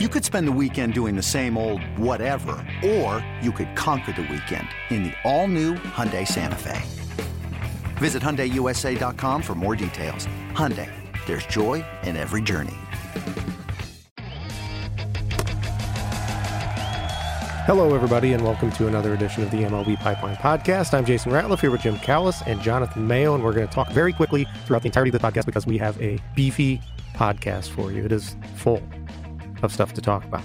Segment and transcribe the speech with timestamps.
[0.00, 4.22] You could spend the weekend doing the same old whatever, or you could conquer the
[4.22, 6.82] weekend in the all-new Hyundai Santa Fe.
[7.98, 10.26] Visit HyundaiUSA.com for more details.
[10.50, 10.90] Hyundai,
[11.26, 12.74] there's joy in every journey.
[17.64, 20.92] Hello, everybody, and welcome to another edition of the MLB Pipeline Podcast.
[20.92, 23.92] I'm Jason Ratliff here with Jim Callis and Jonathan Mayo, and we're going to talk
[23.92, 26.80] very quickly throughout the entirety of the podcast because we have a beefy
[27.14, 28.04] podcast for you.
[28.04, 28.82] It is full
[29.64, 30.42] of stuff to talk about.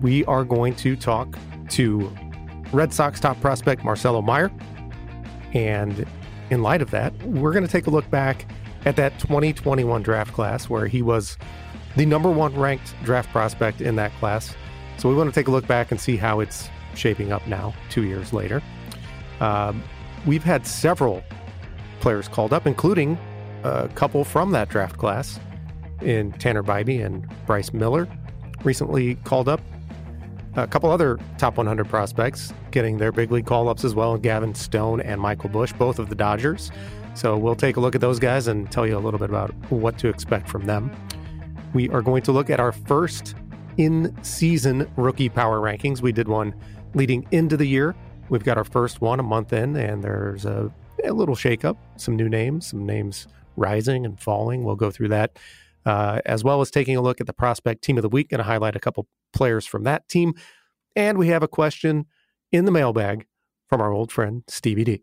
[0.00, 1.36] We are going to talk
[1.70, 2.10] to
[2.72, 4.50] Red Sox top prospect Marcelo Mayer.
[5.52, 6.06] And
[6.50, 8.46] in light of that, we're going to take a look back
[8.84, 11.36] at that 2021 draft class where he was
[11.96, 14.54] the number one ranked draft prospect in that class.
[14.96, 17.74] So we want to take a look back and see how it's shaping up now,
[17.90, 18.62] two years later.
[19.40, 19.82] Um,
[20.26, 21.22] we've had several
[22.00, 23.18] players called up, including
[23.64, 25.38] a couple from that draft class
[26.02, 28.08] in Tanner Bibee and Bryce Miller,
[28.64, 29.60] recently called up.
[30.54, 34.54] A couple other top 100 prospects getting their big league call ups as well Gavin
[34.54, 36.70] Stone and Michael Busch, both of the Dodgers.
[37.14, 39.50] So we'll take a look at those guys and tell you a little bit about
[39.70, 40.90] what to expect from them.
[41.74, 43.34] We are going to look at our first
[43.76, 46.00] in season rookie power rankings.
[46.02, 46.54] We did one
[46.94, 47.94] leading into the year.
[48.28, 50.70] We've got our first one a month in, and there's a,
[51.04, 53.26] a little shakeup, some new names, some names
[53.56, 54.64] rising and falling.
[54.64, 55.38] We'll go through that
[55.84, 58.30] uh, as well as taking a look at the prospect team of the week.
[58.30, 60.34] Going to highlight a couple players from that team.
[60.94, 62.06] And we have a question
[62.50, 63.26] in the mailbag
[63.68, 65.02] from our old friend, Stevie D.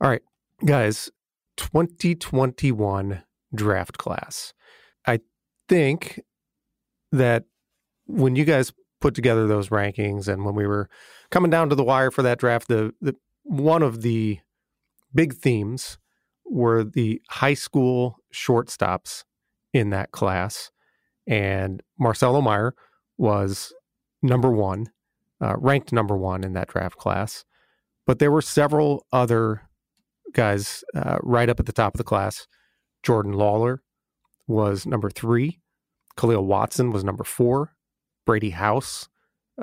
[0.00, 0.22] All right,
[0.64, 1.10] guys,
[1.56, 3.22] 2021
[3.54, 4.54] draft class.
[5.06, 5.20] I
[5.68, 6.20] think
[7.12, 7.44] that
[8.06, 10.88] when you guys put together those rankings and when we were
[11.30, 14.38] coming down to the wire for that draft, the, the one of the
[15.14, 15.98] big themes
[16.44, 19.24] were the high school shortstops
[19.72, 20.70] in that class.
[21.26, 22.74] And Marcelo Mayer
[23.18, 23.72] was
[24.22, 24.90] number one,
[25.40, 27.44] uh, ranked number one in that draft class.
[28.06, 29.62] But there were several other
[30.32, 32.46] guys uh, right up at the top of the class.
[33.02, 33.78] Jordan Lawlar
[34.46, 35.60] was number three.
[36.16, 37.74] Khalil Watson was number four.
[38.26, 39.08] Brady House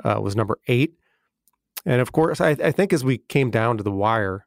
[0.04, 0.94] uh, was number eight.
[1.84, 4.46] And of course, I, I think as we came down to the wire,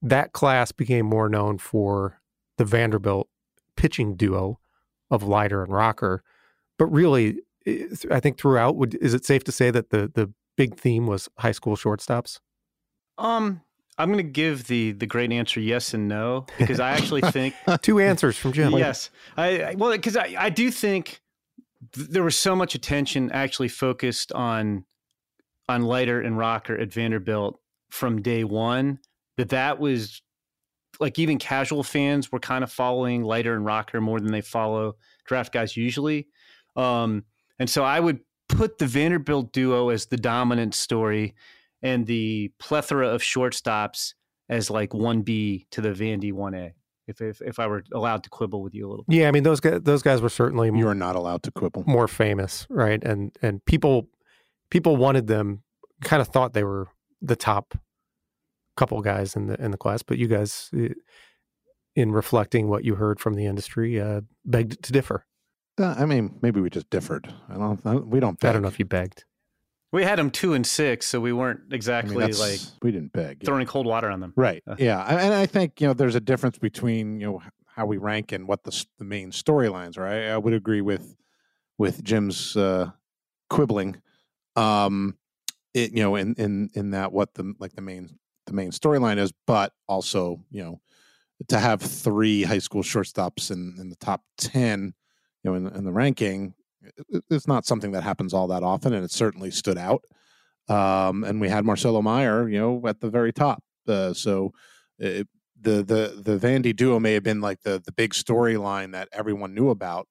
[0.00, 2.20] that class became more known for
[2.58, 3.28] the Vanderbilt
[3.76, 4.58] pitching duo
[5.10, 6.22] of Leiter and Rocker.
[6.78, 7.40] But really,
[8.10, 11.28] I think throughout, would is it safe to say that the the big theme was
[11.38, 12.40] high school shortstops?
[13.18, 13.60] Um,
[13.98, 17.54] I'm going to give the the great answer yes and no because I actually think
[17.82, 18.72] two answers from Jim.
[18.72, 21.20] Yes, I, I well because I, I do think
[21.92, 24.84] th- there was so much attention actually focused on
[25.68, 27.60] on Leiter and Rocker at Vanderbilt
[27.90, 28.98] from day one
[29.36, 30.22] that that was
[31.00, 34.96] like even casual fans were kind of following Leiter and Rocker more than they follow
[35.24, 36.28] draft guys usually.
[36.76, 37.24] Um,
[37.58, 41.34] and so I would put the Vanderbilt duo as the dominant story
[41.82, 44.14] and the plethora of shortstops
[44.48, 46.72] as like 1B to the Vandy 1A.
[47.08, 49.16] If, if, if I were allowed to quibble with you a little bit.
[49.16, 51.82] Yeah, I mean those guys those guys were certainly you are not allowed to quibble.
[51.84, 53.02] More famous, right?
[53.02, 54.08] And and people
[54.70, 55.64] people wanted them
[56.02, 56.88] kind of thought they were
[57.20, 57.76] the top
[58.76, 60.88] couple guys in the in the class, but you guys, eh,
[61.94, 65.26] in reflecting what you heard from the industry, uh, begged to differ.
[65.78, 67.32] Uh, I mean, maybe we just differed.
[67.48, 67.80] I don't.
[67.84, 68.38] I, we don't.
[68.38, 68.50] Beg.
[68.50, 69.24] I don't know if you begged.
[69.90, 73.12] We had them two and six, so we weren't exactly I mean, like we didn't
[73.12, 74.32] beg throwing cold water on them.
[74.36, 74.62] Right.
[74.66, 77.98] Uh, yeah, and I think you know there's a difference between you know how we
[77.98, 80.06] rank and what the the main storylines are.
[80.06, 81.14] I, I would agree with
[81.78, 82.90] with Jim's uh,
[83.50, 84.00] quibbling.
[84.56, 85.18] Um,
[85.74, 89.18] it you know in in in that what the like the main the main storyline
[89.18, 90.80] is, but also, you know,
[91.48, 94.94] to have three high school shortstops in, in the top 10,
[95.42, 96.54] you know, in, in the ranking,
[97.08, 98.92] it, it's not something that happens all that often.
[98.92, 100.04] And it certainly stood out.
[100.68, 103.62] Um, and we had Marcelo Mayer, you know, at the very top.
[103.86, 104.52] Uh, so
[104.98, 105.26] it,
[105.60, 109.54] the, the, the Vandy duo may have been like the, the big storyline that everyone
[109.54, 110.08] knew about,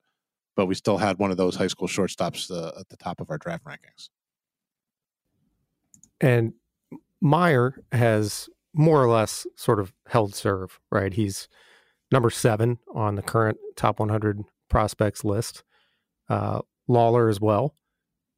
[0.56, 3.30] but we still had one of those high school shortstops uh, at the top of
[3.30, 4.10] our draft rankings.
[6.20, 6.54] And
[7.22, 11.14] Mayer has more or less sort of held serve, right?
[11.14, 11.48] He's
[12.12, 15.64] number seven on the current top 100 prospects list.
[16.30, 17.76] Uh, Lawlar as well.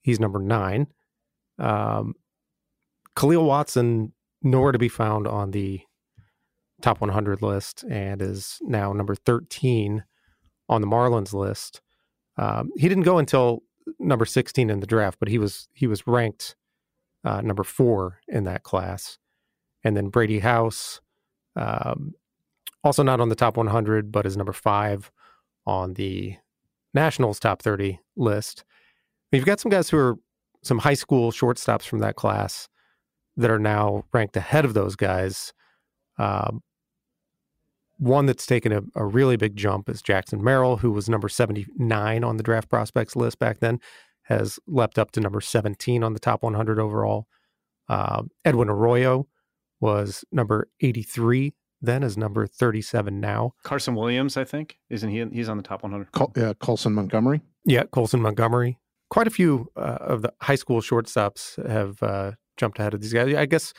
[0.02, 0.88] He's number nine.
[1.60, 2.16] Um,
[3.16, 5.82] Khalil Watson, nowhere to be found on the
[6.82, 10.04] top 100 list and is now number 13
[10.68, 11.82] on the Marlins list.
[12.38, 13.64] Um, he didn't go until
[14.00, 16.56] number 16 in the draft, but he was he was ranked
[17.24, 19.18] uh, number four in that class.
[19.84, 21.02] And then Brady House,
[21.56, 22.14] um,
[22.84, 25.12] also not on the top 100, but is number five
[25.66, 26.36] on the
[26.94, 28.64] Nationals top 30 list.
[29.32, 30.16] You've got some guys who are
[30.62, 32.70] some high school shortstops from that class
[33.36, 35.54] that are now ranked ahead of those guys.
[36.18, 36.62] Um,
[37.98, 42.24] one that's taken a, a, really big jump is Jackson Merrill, who was number 79
[42.24, 43.80] on the draft prospects list back then,
[44.24, 47.28] has leapt up to number 17 on the top 100 overall.
[47.90, 49.28] Uh, Edwin Arroyo
[49.80, 51.54] was number 83
[51.84, 53.54] then, is number 37 now.
[53.64, 55.26] Carson Williams, I think, isn't he?
[55.34, 56.14] He's on the top 100.
[56.14, 57.42] Col- uh, Colson Montgomery.
[57.66, 58.80] Yeah, Colson Montgomery.
[59.10, 63.12] Quite a few uh, of the high school shortstops have uh, jumped ahead of these
[63.12, 63.36] guys.
[63.36, 63.74] I guess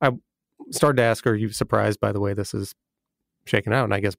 [0.00, 0.12] I
[0.70, 2.74] started to ask, are you surprised by the way this is
[3.46, 3.84] shaken out?
[3.84, 4.16] And I guess,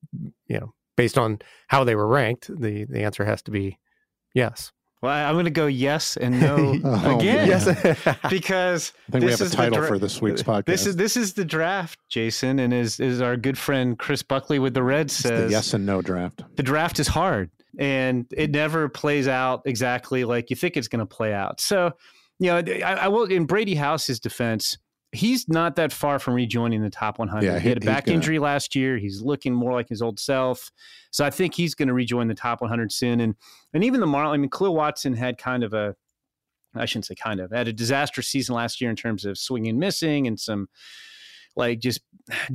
[0.48, 3.80] you know, based on how they were ranked, the, the answer has to be
[4.34, 4.74] yes.
[5.02, 7.48] Well, I'm going to go yes and no oh, again.
[7.48, 7.66] Yes,
[8.30, 10.66] because I think we have a title dra- for this week's podcast.
[10.66, 14.60] This is this is the draft, Jason, and is is our good friend Chris Buckley
[14.60, 16.44] with the Reds says yes and no draft.
[16.56, 17.50] The draft is hard,
[17.80, 21.60] and it never plays out exactly like you think it's going to play out.
[21.60, 21.94] So,
[22.38, 24.78] you know, I, I will in Brady House's defense
[25.12, 27.46] he's not that far from rejoining the top 100.
[27.46, 28.16] Yeah, he, he had a back gonna...
[28.16, 28.98] injury last year.
[28.98, 30.72] He's looking more like his old self.
[31.12, 33.20] So I think he's going to rejoin the top 100 soon.
[33.20, 33.36] And
[33.74, 35.96] and even the Marlins, I mean, Khalil Watson had kind of a,
[36.76, 39.72] I shouldn't say kind of, had a disastrous season last year in terms of swinging
[39.72, 40.70] and missing and some
[41.56, 42.02] like just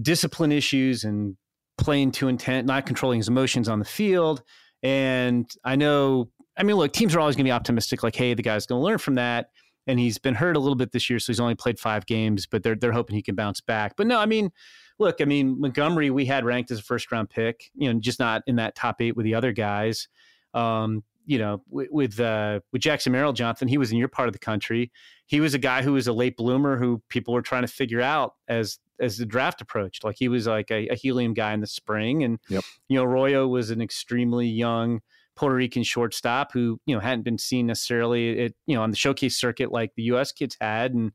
[0.01, 1.37] discipline issues and
[1.77, 4.43] playing too intent, not controlling his emotions on the field.
[4.83, 8.33] And I know, I mean, look, teams are always going to be optimistic, like, hey,
[8.33, 9.51] the guy's going to learn from that
[9.87, 12.47] and he's been hurt a little bit this year, so he's only played five games.
[12.47, 13.95] But they're they're hoping he can bounce back.
[13.97, 14.51] But no, I mean,
[14.99, 18.19] look, I mean Montgomery we had ranked as a first round pick, you know, just
[18.19, 20.09] not in that top eight with the other guys.
[20.55, 24.29] Um, you know, with with, uh, with Jackson Merrill, Jonathan, he was in your part
[24.29, 24.93] of the country.
[25.27, 28.01] He was a guy who was a late bloomer who people were trying to figure
[28.01, 30.05] out as as the draft approached.
[30.05, 32.65] Like he was like a, a helium guy in the spring, and yep.
[32.89, 35.01] you know, Royo was an extremely young
[35.37, 38.97] Puerto Rican shortstop who you know hadn't been seen necessarily at you know on the
[38.97, 40.33] showcase circuit like the U.S.
[40.33, 41.13] kids had, and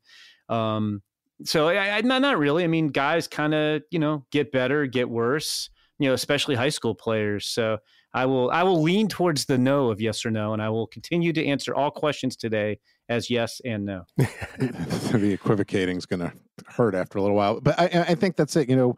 [0.50, 1.02] um,
[1.44, 2.64] so I, I, not not really.
[2.64, 5.70] I mean, guys kind of you know get better, get worse.
[6.00, 7.46] You know, especially high school players.
[7.46, 7.78] So
[8.14, 10.88] I will I will lean towards the no of yes or no, and I will
[10.88, 12.80] continue to answer all questions today
[13.10, 14.04] as yes and no.
[14.18, 16.34] the equivocating is going to
[16.66, 18.70] hurt after a little while, but I, I think that's it.
[18.70, 18.96] You know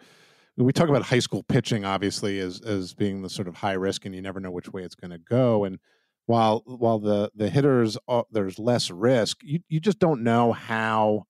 [0.57, 4.05] we talk about high school pitching obviously as as being the sort of high risk
[4.05, 5.63] and you never know which way it's going to go.
[5.63, 5.79] And
[6.25, 11.23] while while the the hitters uh, there's less risk you you just don't know how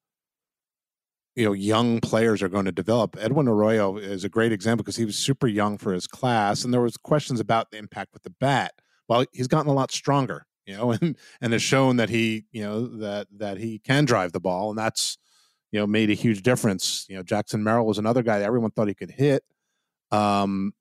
[1.36, 3.16] you know young players are going to develop.
[3.20, 6.74] Edwin arroyo is a great example because he was super young for his class and
[6.74, 8.74] there was questions about the impact with the bat.
[9.08, 12.62] Well he's gotten a lot stronger you know and and has shown that he you
[12.62, 15.18] know that that he can drive the ball and that's
[15.74, 17.08] you know, made a huge difference.
[17.10, 19.44] You know, Jackson Merrill was another guy that everyone thought he could hit.
[20.12, 20.74] Um,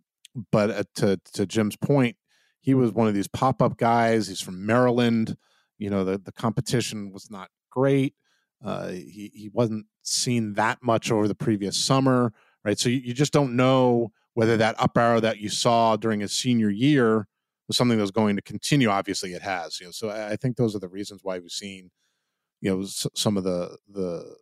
[0.53, 2.17] but uh, to to Jim's point,
[2.61, 4.29] he was one of these pop up guys.
[4.29, 5.39] He's from Maryland.
[5.79, 8.15] You know, the the competition was not great.
[8.63, 12.79] Uh, he he wasn't seen that much over the previous summer, right?
[12.79, 16.33] So you, you just don't know whether that up arrow that you saw during his
[16.33, 17.27] senior year
[17.67, 18.89] was something that was going to continue.
[18.91, 19.81] Obviously, it has.
[19.81, 21.91] You know, so I, I think those are the reasons why we've seen,
[22.61, 24.37] you know, some of the the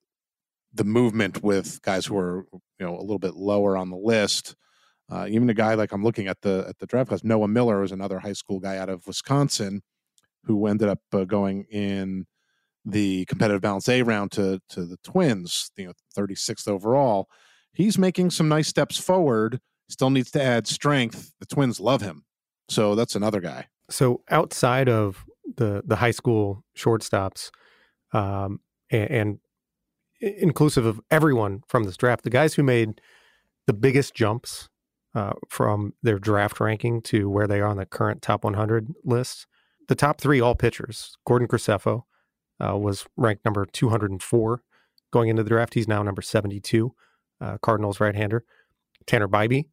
[0.73, 4.55] the movement with guys who are you know a little bit lower on the list.
[5.11, 7.83] Uh, even a guy like I'm looking at the at the draft class, Noah Miller
[7.83, 9.83] is another high school guy out of Wisconsin,
[10.45, 12.27] who ended up uh, going in
[12.85, 17.29] the competitive balance A round to to the Twins, you know, 36th overall.
[17.73, 19.61] He's making some nice steps forward.
[19.89, 21.33] Still needs to add strength.
[21.41, 22.25] The Twins love him,
[22.69, 23.67] so that's another guy.
[23.91, 25.25] So outside of
[25.57, 27.51] the the high school shortstops,
[28.13, 28.61] um,
[28.91, 29.39] and, and
[30.21, 33.01] inclusive of everyone from this draft, the guys who made
[33.67, 34.69] the biggest jumps
[35.15, 39.47] uh, from their draft ranking to where they are on the current top 100 list.
[39.89, 41.17] The top three all pitchers.
[41.27, 42.03] Gordon Graceffo
[42.61, 44.63] uh, was ranked number 204
[45.13, 45.75] going into the draft.
[45.75, 46.95] He's now number 72,
[47.41, 48.45] uh, Cardinals right hander.
[49.07, 49.67] Tanner Bibee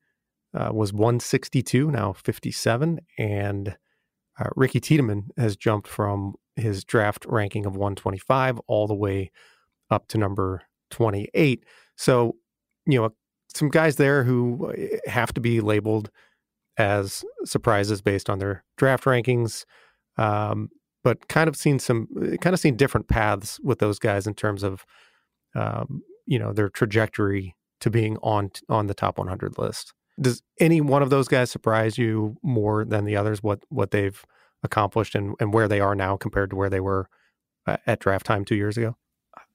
[0.54, 3.00] uh, was 162, now 57.
[3.20, 3.78] And
[4.40, 9.32] uh, Ricky Tiedemann has jumped from his draft ranking of 125 all the way
[9.90, 11.64] up to number 28.
[11.96, 12.36] So,
[12.86, 13.10] you know,
[13.54, 16.10] some guys there who uh, have to be labeled
[16.78, 19.66] as surprises based on their draft rankings.
[20.18, 20.70] Um,
[21.04, 24.34] but kind of seen some, uh, kind of seen different paths with those guys in
[24.34, 24.86] terms of,
[25.56, 29.94] um, you know, their trajectory to being on on the top 100 list.
[30.20, 33.44] Does any one of those guys surprise you more than the others?
[33.44, 34.22] What what they've
[34.64, 37.08] accomplished and, and where they are now compared to where they were
[37.68, 38.96] uh, at draft time two years ago?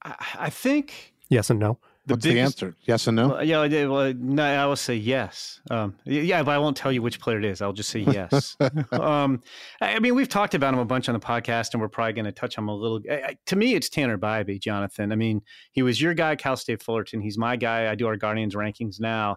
[0.04, 1.78] I, I think yes and no.
[2.06, 2.74] the What's the answer?
[2.82, 3.28] Yes and no.
[3.28, 5.60] Well, yeah, I did- well, no, I will say yes.
[5.70, 7.62] Um, yeah, but I won't tell you which player it is.
[7.62, 8.56] I'll just say yes.
[8.92, 9.40] um,
[9.80, 12.14] I I mean, we've talked about him a bunch on the podcast, and we're probably
[12.14, 13.00] going to touch on him a little.
[13.10, 15.12] I, I- to me, it's Tanner Bibee, Jonathan.
[15.12, 15.42] I mean,
[15.72, 17.20] he was your guy, Cal State Fullerton.
[17.20, 17.90] He's my guy.
[17.90, 19.36] I do our Guardians rankings now,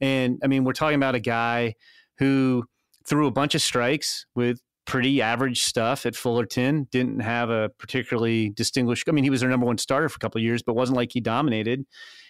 [0.00, 1.74] and I mean, we're talking about a guy
[2.18, 2.64] who
[3.06, 6.88] threw a bunch of strikes with pretty average stuff at Fullerton.
[6.90, 9.08] Didn't have a particularly distinguished.
[9.08, 10.96] I mean, he was their number one starter for a couple of years, but wasn't
[10.96, 11.84] like he dominated.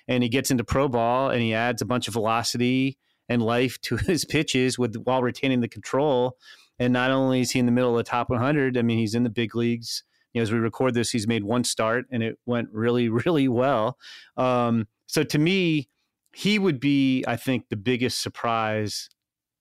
[0.08, 3.80] And he gets into pro ball and he adds a bunch of velocity and life
[3.82, 6.36] to his pitches with while retaining the control.
[6.78, 9.14] And not only is he in the middle of the top 100, I mean, he's
[9.14, 10.02] in the big leagues.
[10.32, 13.48] You know, as we record this, he's made one start and it went really, really
[13.48, 13.98] well.
[14.36, 15.88] Um, so to me,
[16.34, 19.10] he would be, I think, the biggest surprise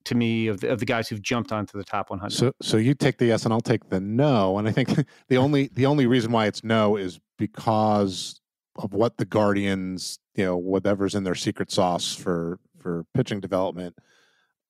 [0.05, 2.34] to me of the, of the guys who've jumped onto the top 100.
[2.34, 4.58] So so you take the yes and I'll take the no.
[4.58, 4.89] And I think
[5.29, 8.39] the only the only reason why it's no is because
[8.75, 13.96] of what the Guardians, you know, whatever's in their secret sauce for for pitching development.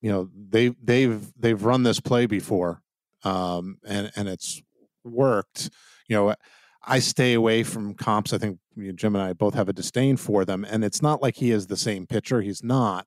[0.01, 2.81] You know, they they've they've run this play before.
[3.23, 4.61] Um and and it's
[5.03, 5.69] worked.
[6.07, 6.35] You know,
[6.83, 8.33] I stay away from comps.
[8.33, 8.59] I think
[8.95, 11.67] Jim and I both have a disdain for them and it's not like he is
[11.67, 12.41] the same pitcher.
[12.41, 13.05] He's not.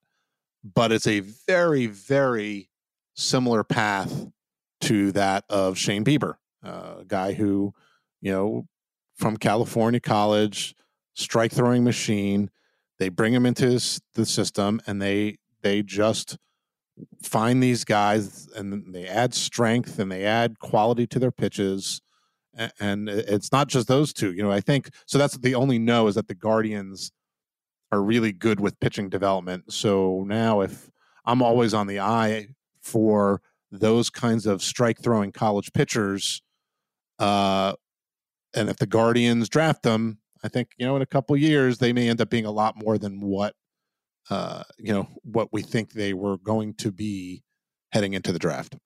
[0.65, 2.71] But it's a very very
[3.15, 4.27] similar path
[4.83, 7.73] to that of Shane Bieber, uh, a guy who,
[8.21, 8.67] you know,
[9.17, 10.75] from California college,
[11.15, 12.51] strike throwing machine.
[12.99, 16.37] They bring him into his, the system, and they they just
[17.23, 22.01] find these guys, and they add strength and they add quality to their pitches.
[22.79, 24.53] And it's not just those two, you know.
[24.53, 25.19] I think so.
[25.19, 27.11] That's the only no is that the Guardians
[27.95, 29.73] are really good with pitching development.
[29.73, 30.91] So now, if
[31.25, 32.49] I'm always on the eye
[32.83, 36.43] for those kinds of strike throwing college pitchers.
[37.19, 37.75] Uh,
[38.55, 41.93] and if the Guardians draft them, I think you know in a couple years they
[41.93, 43.55] may end up being a lot more than what
[44.31, 47.43] uh, you know what we think they were going to be
[47.93, 48.77] heading into the draft.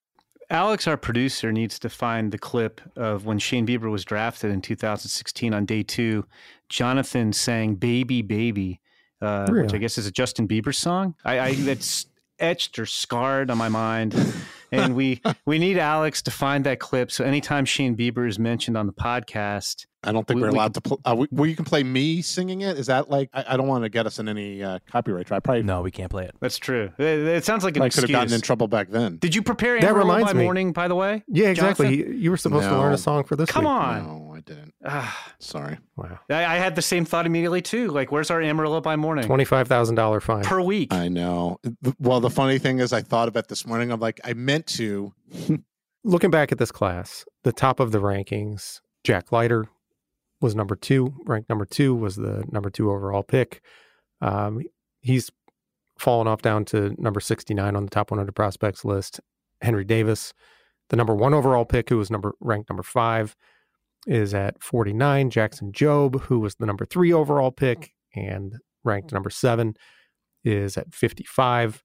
[0.50, 4.62] Alex, our producer, needs to find the clip of when Shane Bieber was drafted in
[4.62, 6.24] 2016 on day two.
[6.68, 8.80] Jonathan sang "Baby, Baby,"
[9.20, 11.14] uh, which I guess is a Justin Bieber song.
[11.24, 12.06] I, I that's
[12.40, 14.14] etched or scarred on my mind,
[14.72, 17.10] and we we need Alex to find that clip.
[17.10, 20.52] So anytime Shane Bieber is mentioned on the podcast, I don't think We- we, are
[20.52, 20.80] we allowed to.
[20.80, 22.78] Pl- uh, we, well, you can play me singing it.
[22.78, 23.28] Is that like?
[23.34, 25.26] I, I don't want to get us in any uh, copyright.
[25.26, 25.38] trouble.
[25.38, 26.36] I probably, No, we can't play it.
[26.38, 26.92] that's true.
[26.98, 29.16] It, it sounds like an I could have gotten in trouble back then.
[29.16, 30.44] Did you prepare That Amarillo reminds by me.
[30.44, 30.72] morning?
[30.72, 31.86] By the way, Yeah, exactly.
[31.96, 32.12] Jonathan?
[32.14, 33.50] You, you were supposed to learn a song for this.
[33.50, 33.70] come week.
[33.72, 34.04] on.
[34.06, 34.72] No, I didn't.
[34.84, 35.78] Ah, Sorry.
[35.96, 36.20] Wow.
[36.30, 37.88] I, I had the same thought immediately too.
[37.88, 40.44] Like, where's our Amarillo by morning Twenty-five thousand dollar fine.
[40.44, 40.94] per week?
[40.94, 41.58] I know.
[41.82, 43.90] The- Well, the funny thing is, I thought of it this morning.
[43.90, 45.12] I'm like, I meant to.
[46.04, 49.66] Looking back at this class, the top of the rankings, Jack Leiter
[50.40, 53.60] was number two, ranked number two, was the number two overall pick.
[54.20, 54.62] Um,
[55.00, 55.30] he's
[55.98, 59.20] fallen off down to number 69 on the top 100 prospects list.
[59.60, 60.32] Henry Davis,
[60.90, 63.34] the number one overall pick, who was number ranked number five,
[64.06, 65.30] is at 49.
[65.30, 69.76] Jackson Jobe, who was the number three overall pick and ranked number seven,
[70.44, 71.82] is at 55.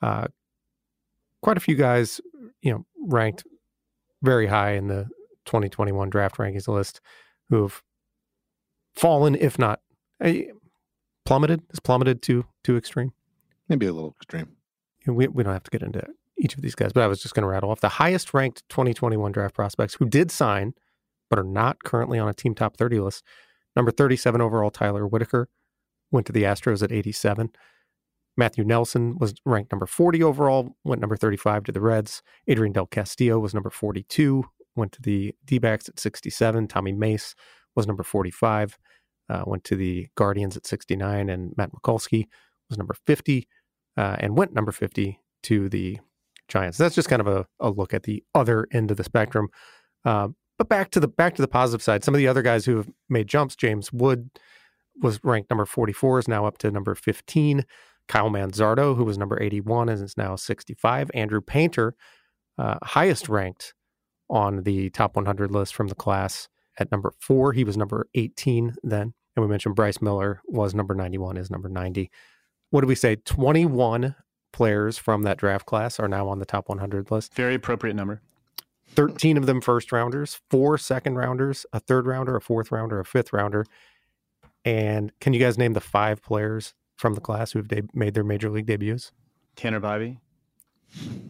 [0.00, 0.28] Uh,
[1.42, 2.20] quite a few guys,
[2.62, 3.44] you know, ranked
[4.22, 5.04] very high in the
[5.46, 7.00] 2021 draft rankings list
[7.48, 7.82] who have
[8.94, 9.80] fallen, if not
[10.20, 10.44] eh,
[11.24, 13.12] plummeted, is plummeted too too extreme.
[13.68, 14.56] Maybe a little extreme.
[15.06, 16.06] We, we don't have to get into
[16.38, 18.62] each of these guys, but I was just going to rattle off the highest ranked
[18.68, 20.74] 2021 draft prospects who did sign,
[21.30, 23.24] but are not currently on a team top 30 list.
[23.76, 25.48] Number 37 overall, Tyler Whitaker
[26.10, 27.50] went to the Astros at 87.
[28.36, 32.22] Matthew Nelson was ranked number 40 overall, went number 35 to the Reds.
[32.46, 34.44] Adrian Del Castillo was number 42,
[34.76, 36.68] went to the D backs at 67.
[36.68, 37.34] Tommy Mace
[37.74, 38.78] was number 45,
[39.28, 41.28] uh, went to the Guardians at 69.
[41.28, 42.26] And Matt Mikulski
[42.70, 43.48] was number 50
[43.96, 45.98] uh, and went number 50 to the
[46.46, 46.78] Giants.
[46.78, 49.48] That's just kind of a, a look at the other end of the spectrum.
[50.04, 52.66] Uh, but back to the back to the positive side, some of the other guys
[52.66, 54.30] who have made jumps, James Wood
[55.00, 57.64] was ranked number 44, is now up to number 15.
[58.08, 61.10] Kyle Manzardo, who was number 81, and is now 65.
[61.14, 61.94] Andrew Painter,
[62.56, 63.74] uh, highest ranked
[64.30, 66.48] on the top 100 list from the class
[66.78, 67.52] at number four.
[67.52, 69.14] He was number 18 then.
[69.36, 72.10] And we mentioned Bryce Miller was number 91, is number 90.
[72.70, 73.16] What did we say?
[73.16, 74.16] 21
[74.52, 77.34] players from that draft class are now on the top 100 list.
[77.34, 78.20] Very appropriate number.
[78.94, 83.04] 13 of them first rounders, four second rounders, a third rounder, a fourth rounder, a
[83.04, 83.64] fifth rounder.
[84.64, 88.14] And can you guys name the five players from the class who have de- made
[88.14, 89.12] their major league debuts?
[89.56, 90.18] Tanner Bibee.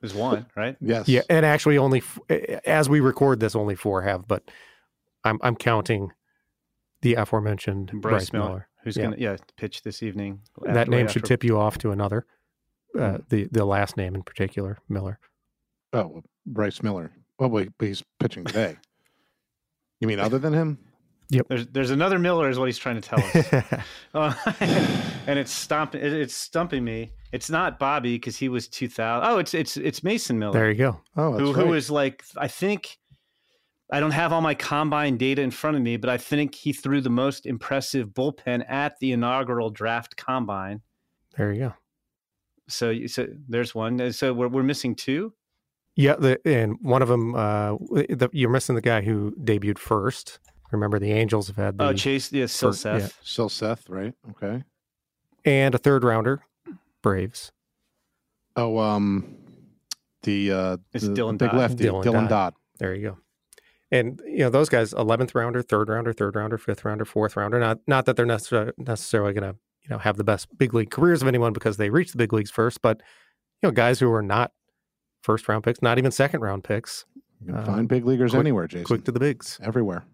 [0.00, 0.76] There's one, right?
[0.80, 1.08] Yes.
[1.08, 2.18] Yeah, and actually, only f-
[2.64, 4.26] as we record this, only four have.
[4.26, 4.50] But
[5.24, 6.12] I'm I'm counting
[7.02, 8.46] the aforementioned Bryce, Bryce Miller.
[8.48, 9.02] Miller, who's Yeah.
[9.04, 10.40] going to yeah pitch this evening.
[10.62, 12.24] that after- name right should after- tip you off to another.
[12.98, 15.18] Uh, the the last name in particular, Miller.
[15.92, 17.12] Oh, Bryce Miller.
[17.38, 18.76] Oh, wait, but he's pitching today.
[20.00, 20.78] you mean other than him?
[21.30, 21.46] Yep.
[21.48, 23.84] There's there's another Miller is what he's trying to tell us.
[24.12, 24.34] Uh,
[25.28, 27.12] and it's stomping it, it's stumping me.
[27.30, 29.28] It's not Bobby because he was 2000.
[29.30, 30.52] Oh, it's it's it's Mason Miller.
[30.52, 31.00] there you go.
[31.16, 31.66] Oh, that's who, right.
[31.66, 32.98] who is like I think
[33.92, 36.72] I don't have all my combine data in front of me, but I think he
[36.72, 40.80] threw the most impressive bullpen at the inaugural draft combine.
[41.36, 41.74] There you go.
[42.68, 44.12] So you- so there's one.
[44.12, 45.32] So we're we're missing two.
[46.00, 50.38] Yeah, the, and one of them, uh, the, you're missing the guy who debuted first.
[50.72, 53.08] Remember, the Angels have had the Oh, Chase, yeah, still First- yeah.
[53.22, 53.50] Seth.
[53.52, 54.14] Seth, right?
[54.30, 54.64] Okay.
[55.44, 56.42] and a third rounder,
[57.02, 57.50] Braves.
[58.56, 59.36] Oh, um,
[60.22, 61.58] the uh, It's the, Dylan the big Dodd.
[61.58, 62.28] lefty, Dylan Dylan, Dodd.
[62.28, 62.54] Dodd.
[62.78, 63.18] There you go.
[63.92, 67.58] And you know those guys, eleventh rounder, third rounder, third rounder, fifth rounder, fourth rounder.
[67.58, 70.90] Not not that they're necessarily necessarily going to you know have the best big league
[70.90, 73.00] careers of anyone because they reached the big leagues first, but
[73.62, 74.52] you know guys who are not
[75.22, 77.04] first round picks, not even second round picks,
[77.40, 78.84] You can Uh, find big leaguers quick- anywhere, Jason.
[78.84, 79.58] quick to the bigs.
[79.62, 80.04] Everywhere.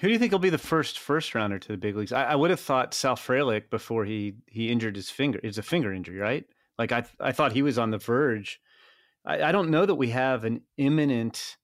[0.00, 2.12] Who do you think will be the first first rounder to the big leagues?
[2.12, 5.38] I, I would have thought Sal Frelick before he he injured his finger.
[5.42, 6.46] It's a finger injury, right?
[6.78, 8.60] Like I I thought he was on the verge.
[9.24, 11.56] I, I don't know that we have an imminent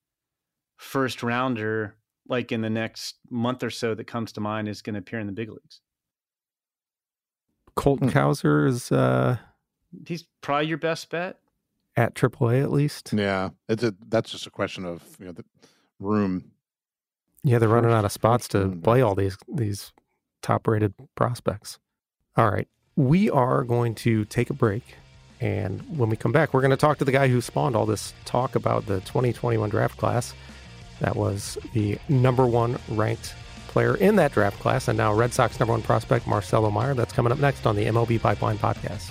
[0.76, 1.95] first rounder
[2.28, 5.21] like in the next month or so that comes to mind is going to appear
[5.21, 5.81] in the big leagues.
[7.76, 8.19] Colton Hmm.
[8.19, 9.38] Cowser is uh,
[10.07, 11.38] He's probably your best bet.
[11.97, 13.13] At AAA at least.
[13.13, 15.45] Yeah, it's a that's just a question of you know the
[16.01, 16.51] room.
[17.45, 19.93] Yeah, they're running out of spots to play all these these
[20.43, 21.79] top rated prospects.
[22.37, 22.69] All right.
[22.97, 24.83] We are going to take a break.
[25.41, 27.87] And when we come back, we're going to talk to the guy who spawned all
[27.87, 30.33] this talk about the 2021 draft class.
[31.01, 33.35] That was the number one ranked
[33.69, 36.95] player in that draft class, and now Red Sox number one prospect, Marcelo Mayer.
[36.95, 39.11] That's coming up next on the MLB Pipeline Podcast.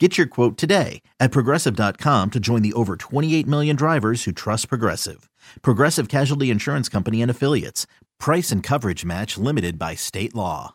[0.00, 4.70] Get your quote today at progressive.com to join the over 28 million drivers who trust
[4.70, 5.28] Progressive.
[5.60, 7.86] Progressive Casualty Insurance Company and Affiliates.
[8.18, 10.74] Price and coverage match limited by state law.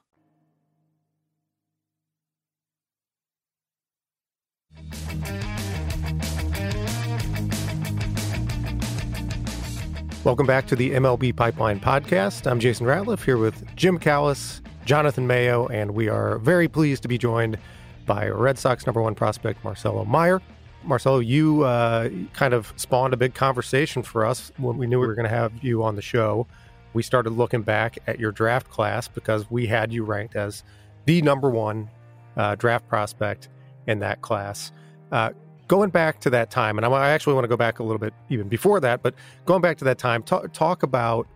[10.23, 12.45] Welcome back to the MLB Pipeline Podcast.
[12.45, 17.07] I'm Jason Ratliff here with Jim Callis, Jonathan Mayo, and we are very pleased to
[17.07, 17.57] be joined
[18.05, 20.41] by Red Sox number one prospect Marcelo Mayer.
[20.83, 25.07] Marcelo, you uh, kind of spawned a big conversation for us when we knew we
[25.07, 26.47] were going to have you on the show.
[26.93, 30.63] We started looking back at your draft class because we had you ranked as
[31.05, 31.89] the number one
[32.37, 33.49] uh, draft prospect
[33.87, 34.71] in that class.
[35.11, 35.31] Uh,
[35.67, 38.13] going back to that time, and I actually want to go back a little bit
[38.29, 39.15] even before that, but
[39.45, 41.27] going back to that time, talk, talk about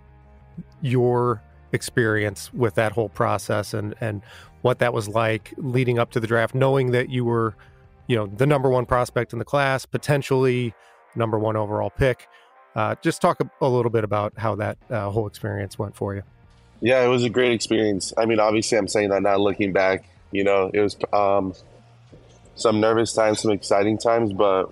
[0.82, 4.22] your experience with that whole process and and
[4.62, 7.56] what that was like leading up to the draft, knowing that you were,
[8.08, 10.74] you know, the number one prospect in the class, potentially
[11.16, 12.28] number one overall pick.
[12.76, 16.16] Uh, just talk a, a little bit about how that uh, whole experience went for
[16.16, 16.24] you.
[16.82, 18.14] Yeah, it was a great experience.
[18.18, 20.06] I mean, obviously, I'm saying that now looking back.
[20.32, 21.54] You know, it was um,
[22.56, 24.72] some nervous times, some exciting times, but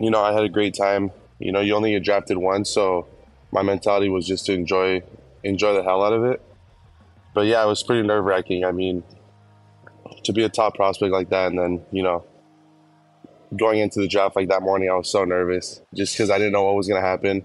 [0.00, 1.10] you know, I had a great time.
[1.38, 3.06] You know, you only get drafted once, so
[3.52, 5.02] my mentality was just to enjoy
[5.44, 6.42] enjoy the hell out of it.
[7.34, 8.64] But yeah, it was pretty nerve wracking.
[8.64, 9.04] I mean,
[10.24, 12.24] to be a top prospect like that, and then you know,
[13.56, 16.52] going into the draft like that morning, I was so nervous just because I didn't
[16.52, 17.44] know what was going to happen.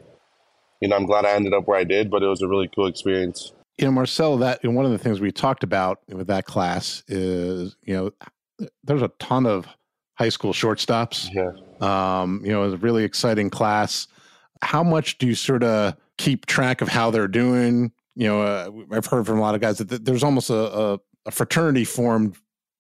[0.82, 2.70] You know, I'm glad I ended up where I did, but it was a really
[2.74, 3.54] cool experience.
[3.78, 7.04] You know, Marcel, that and one of the things we talked about with that class
[7.08, 9.68] is, you know, there's a ton of
[10.16, 11.30] high school shortstops.
[11.34, 11.52] Yeah.
[11.82, 14.08] Um, you know, it was a really exciting class.
[14.62, 17.92] How much do you sort of keep track of how they're doing?
[18.16, 21.00] You know, uh, I've heard from a lot of guys that there's almost a, a,
[21.26, 22.38] a fraternity formed,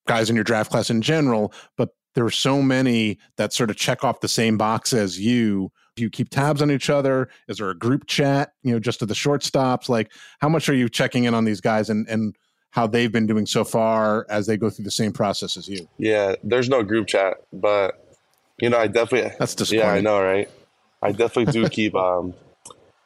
[0.07, 3.75] guys in your draft class in general, but there are so many that sort of
[3.75, 5.71] check off the same box as you.
[5.95, 7.29] Do you keep tabs on each other?
[7.47, 9.89] Is there a group chat, you know, just to the shortstops?
[9.89, 12.35] Like, how much are you checking in on these guys and, and
[12.71, 15.87] how they've been doing so far as they go through the same process as you?
[15.97, 18.03] Yeah, there's no group chat, but
[18.59, 19.87] you know, I definitely That's disappointing.
[19.87, 20.49] Yeah, I know, right?
[21.01, 22.33] I definitely do keep um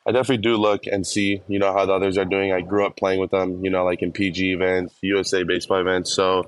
[0.07, 2.53] I definitely do look and see, you know, how the others are doing.
[2.53, 6.13] I grew up playing with them, you know, like in PG events, USA baseball events.
[6.13, 6.45] So,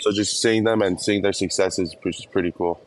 [0.00, 2.78] so just seeing them and seeing their successes is pretty cool.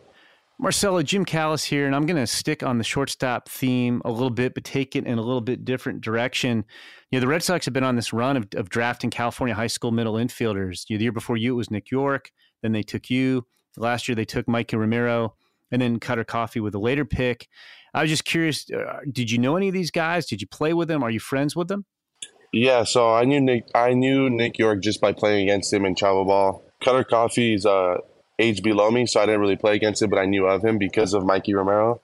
[0.60, 4.30] Marcelo, Jim Callis here, and I'm going to stick on the shortstop theme a little
[4.30, 6.64] bit, but take it in a little bit different direction.
[7.10, 9.68] You know, the Red Sox have been on this run of, of drafting California high
[9.68, 10.86] school middle infielders.
[10.90, 12.32] You know, the year before you, it was Nick York.
[12.62, 13.46] Then they took you.
[13.78, 15.36] Last year, they took Mikey Romero,
[15.72, 17.48] and then Cutter Coffey with a later pick.
[17.94, 20.26] I was just curious, uh, did you know any of these guys?
[20.26, 21.04] Did you play with them?
[21.04, 21.86] Are you friends with them?
[22.54, 23.66] Yeah, so I knew Nick.
[23.76, 26.64] I knew Nick York just by playing against him in travel ball.
[26.84, 27.98] Cutter Coffey's uh,
[28.40, 30.78] age below me, so I didn't really play against him, but I knew of him
[30.78, 32.02] because of Mikey Romero.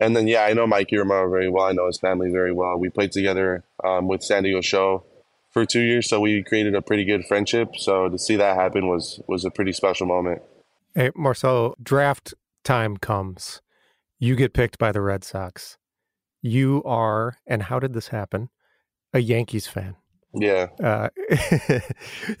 [0.00, 1.66] And then, yeah, I know Mikey Romero very well.
[1.66, 2.78] I know his family very well.
[2.78, 5.04] We played together um, with San Diego Show
[5.50, 7.76] for two years, so we created a pretty good friendship.
[7.76, 10.42] So to see that happen was was a pretty special moment.
[10.94, 13.62] Hey, Marcelo, draft time comes.
[14.18, 15.76] You get picked by the Red Sox.
[16.42, 18.50] You are, and how did this happen?
[19.12, 19.96] A Yankees fan.
[20.34, 20.68] Yeah.
[20.82, 21.08] Uh,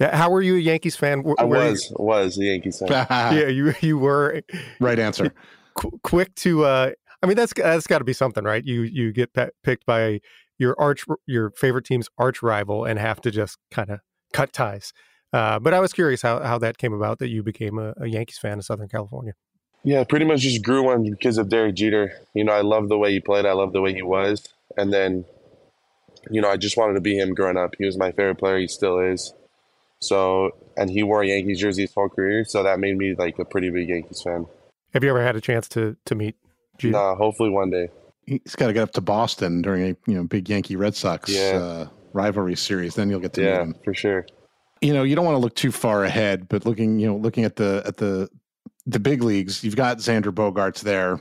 [0.00, 1.24] how were you a Yankees fan?
[1.38, 2.88] I was was a Yankees fan.
[3.10, 4.42] yeah, you you were.
[4.80, 5.32] Right answer.
[5.74, 6.64] Qu- quick to.
[6.64, 6.90] Uh,
[7.22, 8.64] I mean, that's that's got to be something, right?
[8.64, 10.20] You you get pe- picked by
[10.58, 14.00] your arch your favorite team's arch rival and have to just kind of
[14.32, 14.92] cut ties.
[15.32, 18.06] Uh, but I was curious how how that came about that you became a, a
[18.06, 19.32] Yankees fan of Southern California.
[19.86, 22.12] Yeah, pretty much just grew on because of Derek Jeter.
[22.34, 23.46] You know, I love the way he played.
[23.46, 24.42] I love the way he was,
[24.76, 25.24] and then
[26.28, 27.76] you know, I just wanted to be him growing up.
[27.78, 28.58] He was my favorite player.
[28.58, 29.32] He still is.
[30.00, 32.44] So, and he wore a Yankees jersey his whole career.
[32.44, 34.46] So that made me like a pretty big Yankees fan.
[34.92, 36.34] Have you ever had a chance to to meet
[36.78, 36.92] Jeter?
[36.92, 37.88] Nah, hopefully one day.
[38.26, 41.30] He's got to get up to Boston during a you know big Yankee Red Sox
[41.30, 41.52] yeah.
[41.52, 42.96] uh, rivalry series.
[42.96, 44.26] Then you'll get to yeah, meet him for sure.
[44.80, 47.44] You know, you don't want to look too far ahead, but looking you know looking
[47.44, 48.28] at the at the
[48.86, 51.20] the big leagues, you've got Xander Bogaerts there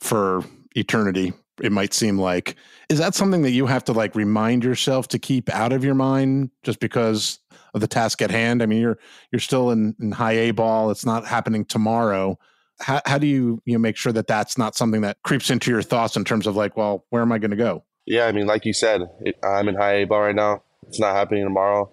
[0.00, 0.44] for
[0.76, 2.56] eternity it might seem like.
[2.88, 5.94] Is that something that you have to like remind yourself to keep out of your
[5.94, 7.38] mind just because
[7.74, 8.62] of the task at hand?
[8.62, 8.98] I mean you're
[9.32, 12.38] you're still in, in high a ball it's not happening tomorrow.
[12.80, 15.70] How, how do you you know, make sure that that's not something that creeps into
[15.70, 17.84] your thoughts in terms of like well where am i going to go?
[18.06, 21.00] Yeah i mean like you said it, i'm in high a ball right now it's
[21.00, 21.90] not happening tomorrow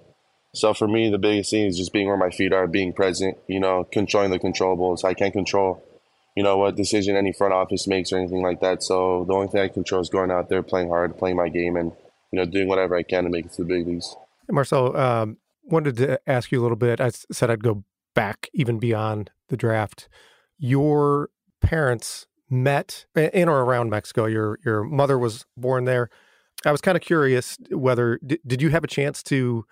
[0.55, 3.37] so for me the biggest thing is just being where my feet are being present
[3.47, 5.83] you know controlling the controllables i can't control
[6.35, 8.83] you know, what decision any front office makes or anything like that.
[8.83, 11.77] So the only thing I control is going out there, playing hard, playing my game,
[11.77, 11.93] and
[12.31, 14.15] you know, doing whatever I can to make it to the big leagues.
[14.51, 16.99] Marcel, um, wanted to ask you a little bit.
[16.99, 20.09] I said I'd go back even beyond the draft.
[20.57, 21.29] Your
[21.61, 24.25] parents met in or around Mexico.
[24.25, 26.09] Your your mother was born there.
[26.65, 29.65] I was kind of curious whether did, did you have a chance to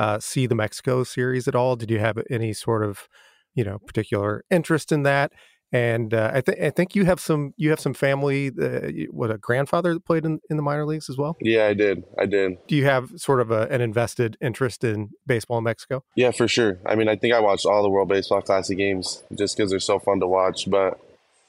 [0.00, 1.76] uh, see the Mexico series at all?
[1.76, 3.06] Did you have any sort of
[3.54, 5.30] you know particular interest in that?
[5.72, 8.48] And uh, I think I think you have some you have some family.
[8.48, 11.36] Uh, what a grandfather that played in, in the minor leagues as well.
[11.40, 12.04] Yeah, I did.
[12.18, 12.56] I did.
[12.66, 16.02] Do you have sort of a, an invested interest in baseball in Mexico?
[16.16, 16.78] Yeah, for sure.
[16.86, 19.80] I mean, I think I watched all the World Baseball Classic games just because they're
[19.80, 20.68] so fun to watch.
[20.68, 20.98] But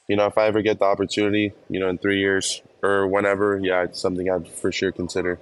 [0.10, 3.58] you know, if I ever get the opportunity, you know, in three years or whenever,
[3.58, 5.40] yeah, it's something I'd for sure consider.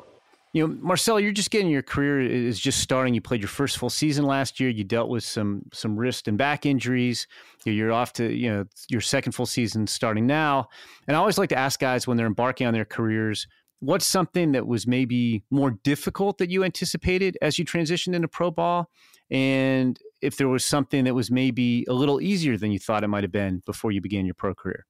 [0.51, 3.13] You know, Marcel, you're just getting your career is just starting.
[3.13, 4.69] You played your first full season last year.
[4.69, 7.27] You dealt with some some wrist and back injuries.
[7.65, 10.69] You're off to you know your second full season starting now.
[11.07, 13.47] And I always like to ask guys when they're embarking on their careers,
[13.79, 18.49] what's something that was maybe more difficult that you anticipated as you transitioned into pro
[18.49, 18.89] ball,
[19.29, 23.07] and if there was something that was maybe a little easier than you thought it
[23.07, 24.87] might have been before you began your pro career.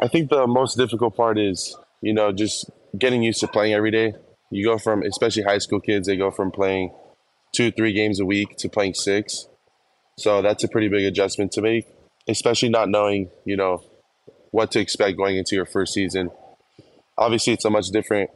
[0.00, 3.90] I think the most difficult part is you know just getting used to playing every
[3.90, 4.12] day
[4.50, 6.92] you go from, especially high school kids, they go from playing
[7.52, 9.48] two, three games a week to playing six.
[10.16, 11.86] So that's a pretty big adjustment to make,
[12.28, 13.82] especially not knowing, you know,
[14.50, 16.30] what to expect going into your first season.
[17.16, 18.30] Obviously, it's a much different.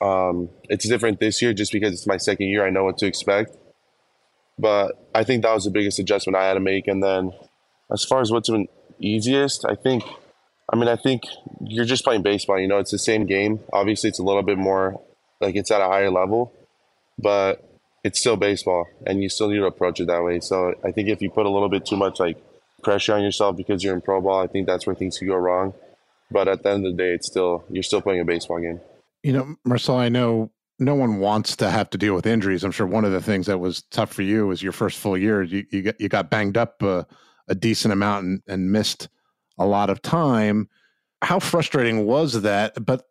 [0.00, 2.66] Um, it's different this year just because it's my second year.
[2.66, 3.56] I know what to expect,
[4.58, 6.88] but I think that was the biggest adjustment I had to make.
[6.88, 7.32] And then,
[7.90, 10.02] as far as what's been easiest, I think
[10.72, 11.22] I mean, I think
[11.60, 12.58] you're just playing baseball.
[12.58, 13.60] You know, it's the same game.
[13.72, 15.00] Obviously, it's a little bit more
[15.40, 16.52] like it's at a higher level,
[17.18, 17.62] but
[18.02, 20.40] it's still baseball, and you still need to approach it that way.
[20.40, 22.38] So I think if you put a little bit too much like
[22.82, 25.36] pressure on yourself because you're in pro ball, I think that's where things could go
[25.36, 25.74] wrong.
[26.30, 28.80] But at the end of the day, it's still you're still playing a baseball game.
[29.22, 32.64] You know, Marcel, I know no one wants to have to deal with injuries.
[32.64, 35.18] I'm sure one of the things that was tough for you was your first full
[35.18, 35.42] year.
[35.42, 37.04] You you got you got banged up uh,
[37.46, 39.08] a decent amount and, and missed
[39.62, 40.68] a lot of time.
[41.22, 42.84] How frustrating was that?
[42.84, 43.04] But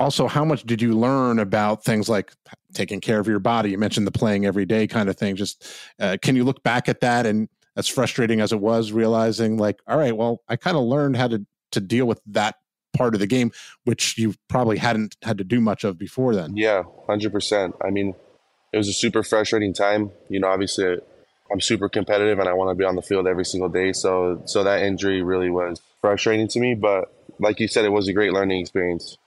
[0.00, 2.32] also, how much did you learn about things like
[2.72, 3.70] taking care of your body?
[3.70, 5.36] You mentioned the playing every day kind of thing.
[5.36, 5.66] Just
[5.98, 9.80] uh, can you look back at that and as frustrating as it was, realizing like,
[9.86, 12.56] all right, well, I kind of learned how to to deal with that
[12.96, 13.52] part of the game,
[13.84, 16.56] which you probably hadn't had to do much of before then.
[16.56, 17.74] Yeah, hundred percent.
[17.84, 18.14] I mean,
[18.72, 20.10] it was a super frustrating time.
[20.28, 20.98] You know, obviously,
[21.52, 23.92] I'm super competitive and I want to be on the field every single day.
[23.92, 26.74] So, so that injury really was frustrating to me.
[26.74, 29.18] But like you said, it was a great learning experience.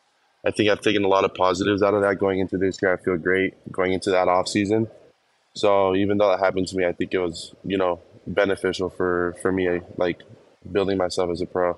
[0.46, 2.94] I think I've taken a lot of positives out of that going into this year.
[2.94, 4.88] I feel great going into that off season.
[5.54, 9.36] So even though that happened to me, I think it was you know beneficial for
[9.42, 10.22] for me, like
[10.72, 11.78] building myself as a pro.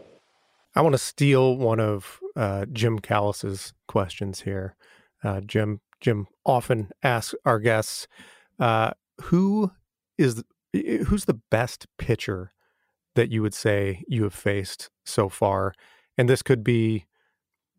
[0.76, 4.76] I want to steal one of uh, Jim Callis's questions here.
[5.24, 8.08] Uh, Jim Jim often asks our guests,
[8.60, 9.72] uh, "Who
[10.18, 12.54] is who's the best pitcher
[13.16, 15.74] that you would say you have faced so far?"
[16.18, 17.06] And this could be,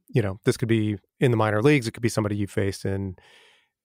[0.08, 1.86] you know, this could be in the minor leagues.
[1.86, 3.16] It could be somebody you faced in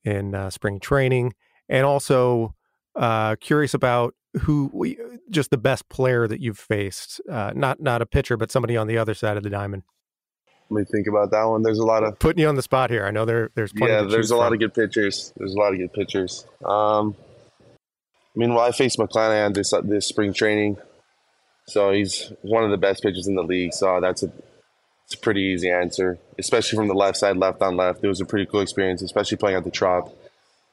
[0.04, 1.34] in uh, spring training,
[1.68, 2.56] and also
[2.96, 4.96] uh, curious about who
[5.30, 8.88] just the best player that you've faced, uh, not not a pitcher, but somebody on
[8.88, 9.84] the other side of the diamond.
[10.70, 11.64] Let me think about that one.
[11.64, 13.06] There's a lot of putting you on the spot here.
[13.06, 14.04] I know there there's yeah.
[14.04, 14.38] there's a from.
[14.38, 15.34] lot of good pitchers.
[15.38, 16.46] There's a lot of good pitchers.
[16.64, 17.16] Um,
[18.36, 20.78] I mean, well, I faced McClanahan this this spring training,
[21.70, 23.74] so he's one of the best pitchers in the league.
[23.74, 24.32] So that's a
[25.06, 28.04] it's a pretty easy answer, especially from the left side, left on left.
[28.04, 30.16] It was a pretty cool experience, especially playing at the Trop.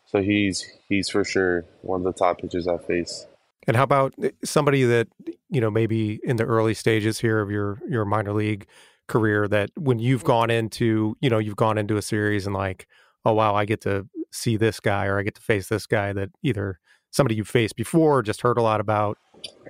[0.07, 3.27] So he's he's for sure one of the top pitchers I face.
[3.67, 5.09] And how about eh, somebody that
[5.51, 8.67] you know maybe in the early stages here of your your minor league
[9.07, 12.89] career that when you've gone into you know you've gone into a series and like
[13.25, 16.13] oh wow I get to see this guy or I get to face this guy
[16.13, 16.79] that either
[17.11, 19.17] somebody you've faced before or just heard a lot about.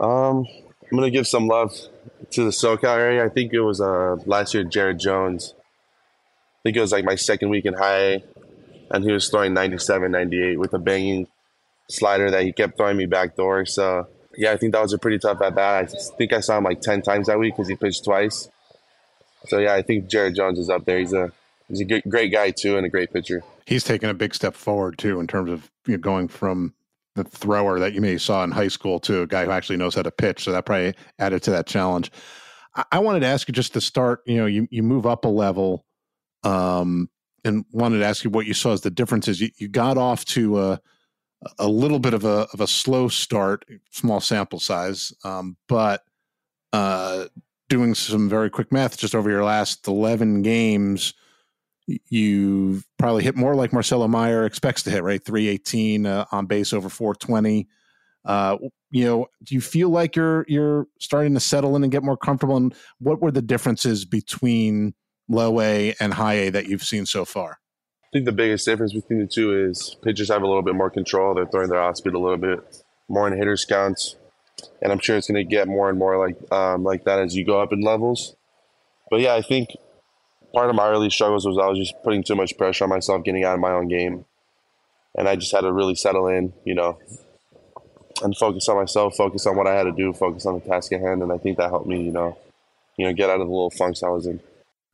[0.01, 0.45] Um,
[0.91, 1.75] I'm gonna give some love
[2.31, 3.25] to the SoCal area.
[3.25, 5.55] I think it was uh last year Jared Jones.
[5.59, 8.23] I think it was like my second week in high,
[8.91, 11.29] and he was throwing 97, 98 with a banging
[11.89, 13.65] slider that he kept throwing me back door.
[13.67, 15.93] So yeah, I think that was a pretty tough at bat.
[15.93, 18.49] I think I saw him like ten times that week because he pitched twice.
[19.47, 20.99] So yeah, I think Jared Jones is up there.
[20.99, 21.33] He's a
[21.69, 23.43] he's a great guy too and a great pitcher.
[23.65, 26.75] He's taken a big step forward too in terms of you know, going from
[27.17, 29.97] the thrower that you may saw in high school to a guy who actually knows
[29.97, 30.45] how to pitch.
[30.45, 32.13] So that probably added to that challenge.
[32.77, 34.21] I, I wanted to ask you just to start.
[34.27, 35.85] You know, you you move up a level.
[36.45, 37.11] Um,
[37.45, 39.41] and wanted to ask you what you saw as the differences.
[39.41, 40.81] You, you got off to a,
[41.59, 46.03] a little bit of a of a slow start, small sample size, um, but
[46.73, 47.27] uh,
[47.69, 51.15] doing some very quick math, just over your last eleven games,
[51.87, 55.25] you probably hit more like Marcelo Mayer expects to hit, right?
[55.25, 57.69] Three eighteen uh, on base over four twenty.
[58.25, 58.59] Uh,
[58.91, 62.17] you know, do you feel like you're you're starting to settle in and get more
[62.17, 62.57] comfortable?
[62.57, 64.95] And what were the differences between
[65.29, 67.59] low A and high A that you've seen so far?
[68.05, 70.91] I think the biggest difference between the two is pitchers have a little bit more
[70.91, 71.35] control.
[71.35, 74.17] They're throwing their off speed a little bit more in hitters counts,
[74.83, 77.37] and I'm sure it's going to get more and more like um, like that as
[77.37, 78.35] you go up in levels.
[79.11, 79.71] But yeah, I think
[80.57, 83.23] part of my early struggles was I was just putting too much pressure on myself,
[83.25, 84.25] getting out of my own game,
[85.15, 86.99] and I just had to really settle in, you know,
[88.23, 90.93] and focus on myself, focus on what I had to do, focus on the task
[90.95, 92.39] at hand, and I think that helped me, you know,
[92.97, 94.41] you know, get out of the little funks I was in.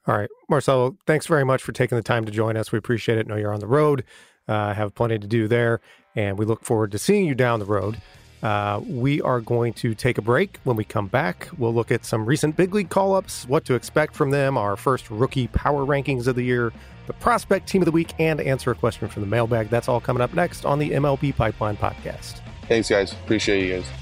[0.08, 2.72] All right, Marcelo, thanks very much for taking the time to join us.
[2.72, 3.28] We appreciate it.
[3.28, 4.02] Know you're on the road,
[4.48, 5.80] uh, have plenty to do there,
[6.16, 8.00] and we look forward to seeing you down the road.
[8.42, 10.58] Uh, we are going to take a break.
[10.64, 13.74] When we come back, we'll look at some recent big league call ups, what to
[13.74, 16.72] expect from them, our first rookie power rankings of the year,
[17.06, 19.68] the prospect team of the week, and answer a question from the mailbag.
[19.68, 22.40] That's all coming up next on the MLB Pipeline Podcast.
[22.68, 23.12] Thanks, guys.
[23.12, 24.01] Appreciate you guys.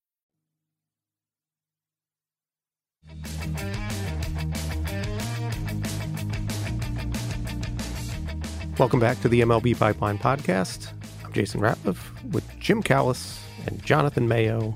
[8.77, 10.91] Welcome back to the MLB Pipeline Podcast.
[11.23, 11.97] I'm Jason Ratliff
[12.31, 14.73] with Jim Callis and Jonathan Mayo.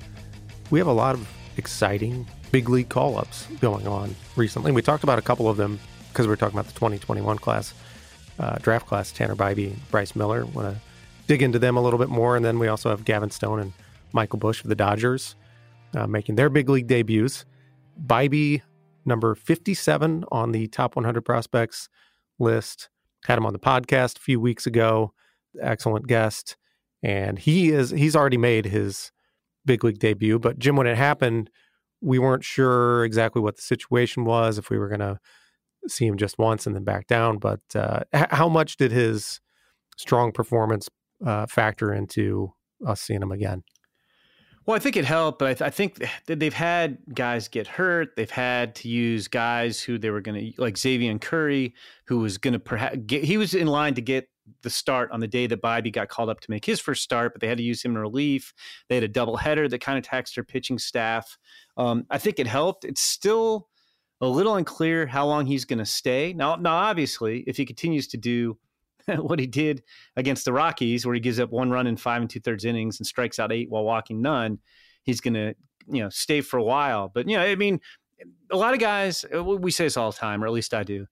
[0.69, 1.27] We have a lot of
[1.57, 4.71] exciting big league call ups going on recently.
[4.71, 5.79] We talked about a couple of them
[6.09, 7.73] because we are talking about the 2021 class,
[8.39, 10.45] uh, draft class, Tanner Bibee, Bryce Miller.
[10.45, 10.81] Want to
[11.27, 12.35] dig into them a little bit more.
[12.35, 13.73] And then we also have Gavin Stone and
[14.13, 15.35] Michael Busch of the Dodgers
[15.95, 17.45] uh, making their big league debuts.
[18.03, 18.61] Bibee,
[19.05, 21.89] number 57 on the top 100 prospects
[22.39, 22.89] list
[23.25, 25.13] had him on the podcast a few weeks ago.
[25.61, 26.57] Excellent guest,
[27.01, 29.11] and he is he's already made his
[29.65, 30.37] big league debut.
[30.37, 31.49] But Jim, when it happened,
[32.01, 34.57] we weren't sure exactly what the situation was.
[34.57, 35.19] If we were going to
[35.87, 39.39] see him just once and then back down, but uh, h- how much did his
[39.97, 40.89] strong performance
[41.25, 42.53] uh, factor into
[42.85, 43.63] us seeing him again?
[44.65, 47.67] Well, I think it helped, but I, th- I think that they've had guys get
[47.67, 48.15] hurt.
[48.15, 51.73] They've had to use guys who they were going to, like Xzavion Curry,
[52.07, 54.27] who was going to perhaps he was in line to get
[54.61, 57.33] the start on the day that Bibee got called up to make his first start,
[57.33, 58.53] but they had to use him in relief.
[58.89, 61.37] They had a double header that kind of taxed their pitching staff.
[61.77, 62.85] Um, I think it helped.
[62.85, 63.67] It's still
[64.21, 66.33] a little unclear how long he's going to stay.
[66.33, 68.57] Now, now, obviously, if he continues to do
[69.17, 69.83] what he did
[70.15, 72.99] against the Rockies, where he gives up one run in five and two thirds innings
[72.99, 74.59] and strikes out eight while walking none,
[75.03, 75.53] he's going to
[75.87, 77.09] you know stay for a while.
[77.13, 77.79] But you know, I mean,
[78.51, 80.83] a lot of guys uh, we say this all the time, or at least I
[80.83, 81.05] do.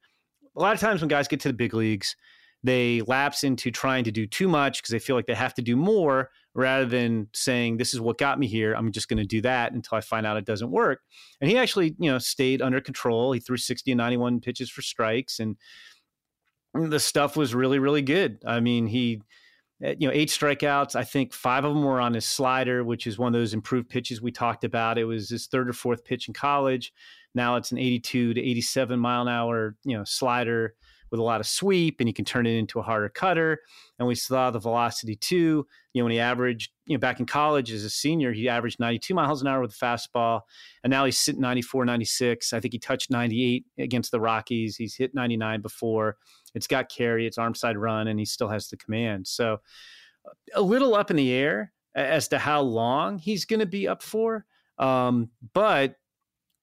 [0.56, 2.16] A lot of times when guys get to the big leagues,
[2.64, 5.62] they lapse into trying to do too much because they feel like they have to
[5.62, 9.26] do more rather than saying this is what got me here i'm just going to
[9.26, 11.02] do that until i find out it doesn't work
[11.42, 14.82] and he actually you know stayed under control he threw 60 and 91 pitches for
[14.82, 15.58] strikes and
[16.74, 18.42] the stuff was really really good.
[18.46, 19.22] I mean he
[19.84, 23.08] eh, you know eight strikeouts i think five of them were on his slider which
[23.08, 24.98] is one of those improved pitches we talked about.
[24.98, 26.94] It was his third or fourth pitch in college.
[27.36, 30.76] Now it's an 82 to 87 mile an hour you know slider
[31.14, 33.60] with a lot of sweep and he can turn it into a harder cutter.
[34.00, 35.68] And we saw the velocity too.
[35.94, 38.80] You know, when he averaged, you know, back in college as a senior, he averaged
[38.80, 40.42] 92 miles an hour with a fastball.
[40.84, 42.52] And now he's sitting 94, 96.
[42.52, 44.76] I think he touched 98 against the Rockies.
[44.76, 46.18] He's hit 99 before.
[46.56, 49.28] It's got carry, it's arm side run, and he still has the command.
[49.28, 49.62] So
[50.56, 54.02] a little up in the air as to how long he's going to be up
[54.02, 54.48] for.
[54.80, 55.96] Um, but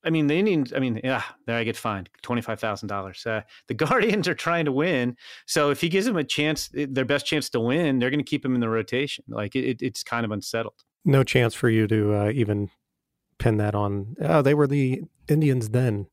[0.05, 0.73] I mean, the Indians.
[0.75, 3.25] I mean, yeah, there I get fined twenty five thousand dollars.
[3.27, 6.87] Uh, the Guardians are trying to win, so if he gives them a chance, eh,
[6.89, 9.25] their best chance to win, they're going to keep him in the rotation.
[9.29, 10.85] Like it, it's kind of unsettled.
[11.05, 12.71] No chance for you to uh, even
[13.39, 14.17] pin that on.
[14.21, 16.07] Oh, they were the Indians then.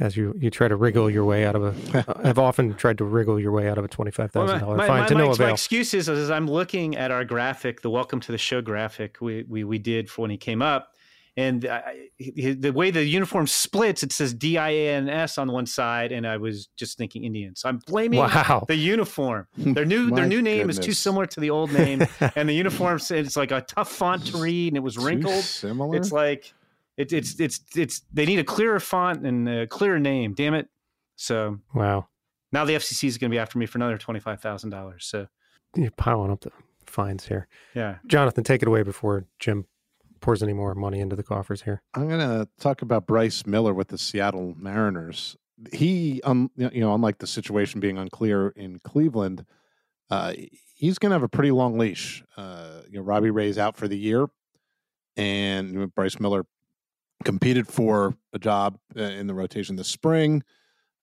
[0.00, 3.04] As you, you try to wriggle your way out of a, I've often tried to
[3.04, 5.20] wriggle your way out of a twenty five thousand well, dollar fine my, to my,
[5.20, 5.46] no avail.
[5.46, 9.18] My excuse is, is I'm looking at our graphic, the Welcome to the Show graphic
[9.20, 10.93] we we, we did for when he came up,
[11.36, 15.50] and I, the way the uniform splits, it says D I A N S on
[15.50, 17.56] one side, and I was just thinking Indian.
[17.56, 18.64] So I'm blaming wow.
[18.68, 19.48] the uniform.
[19.56, 20.78] Their new their new name goodness.
[20.78, 24.26] is too similar to the old name, and the uniform it's like a tough font
[24.26, 25.34] to read, and it was wrinkled.
[25.34, 25.96] Too similar.
[25.96, 26.54] It's like
[26.96, 30.34] it's it's it's it's they need a clearer font and a clearer name.
[30.34, 30.68] Damn it!
[31.16, 32.06] So wow.
[32.52, 35.04] Now the FCC is going to be after me for another twenty five thousand dollars.
[35.06, 35.26] So
[35.74, 36.52] you're piling up the
[36.86, 37.48] fines here.
[37.74, 39.66] Yeah, Jonathan, take it away before Jim
[40.24, 41.82] pours any more money into the coffers here.
[41.92, 45.36] I'm going to talk about Bryce Miller with the Seattle Mariners.
[45.70, 49.44] He, um, you know, unlike the situation being unclear in Cleveland,
[50.10, 50.32] uh,
[50.74, 52.24] he's going to have a pretty long leash.
[52.38, 54.26] Uh, you know, Robbie Ray's out for the year,
[55.18, 56.46] and Bryce Miller
[57.24, 60.42] competed for a job uh, in the rotation this spring.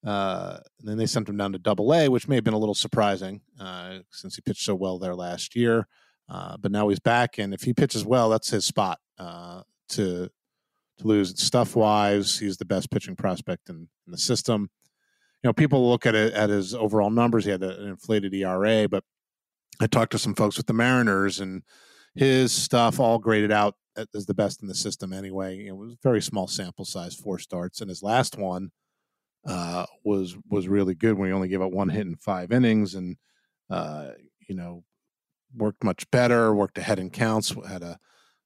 [0.04, 2.74] Uh, then they sent him down to Double A, which may have been a little
[2.74, 5.88] surprising uh, since he pitched so well there last year.
[6.28, 10.30] Uh, but now he's back, and if he pitches well, that's his spot uh, to
[10.98, 11.40] to lose.
[11.42, 14.70] Stuff wise, he's the best pitching prospect in, in, the system.
[15.44, 17.46] You know, people look at it at his overall numbers.
[17.46, 19.04] He had an inflated ERA, but
[19.80, 21.64] I talked to some folks with the Mariners, and
[22.16, 23.76] his stuff all graded out
[24.16, 25.66] as the best in the system anyway.
[25.66, 28.72] It was a very small sample size, four starts, and his last one
[29.46, 32.96] uh, was was really good when he only gave up one hit in five innings,
[32.96, 33.18] and
[33.70, 34.10] uh,
[34.48, 34.84] you know
[35.56, 38.00] worked much better, worked ahead in counts, had a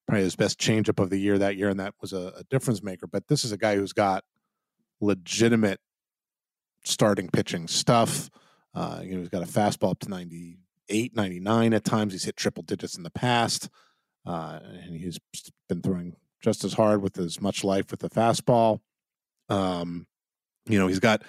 [0.08, 2.84] probably his best changeup of the year that year, and that was a, a difference
[2.84, 3.08] maker.
[3.08, 4.24] But this is a guy who's got
[5.02, 5.80] legitimate
[6.84, 8.30] starting pitching stuff.
[8.74, 12.14] Uh, you know, he's got a fastball up to 98, 99 at times.
[12.14, 13.70] He's hit triple digits in the past.
[14.26, 15.20] Uh, and he's
[15.70, 18.80] been throwing just as hard with as much life with the fastball.
[19.50, 20.08] Um,
[20.68, 21.22] you know, he's got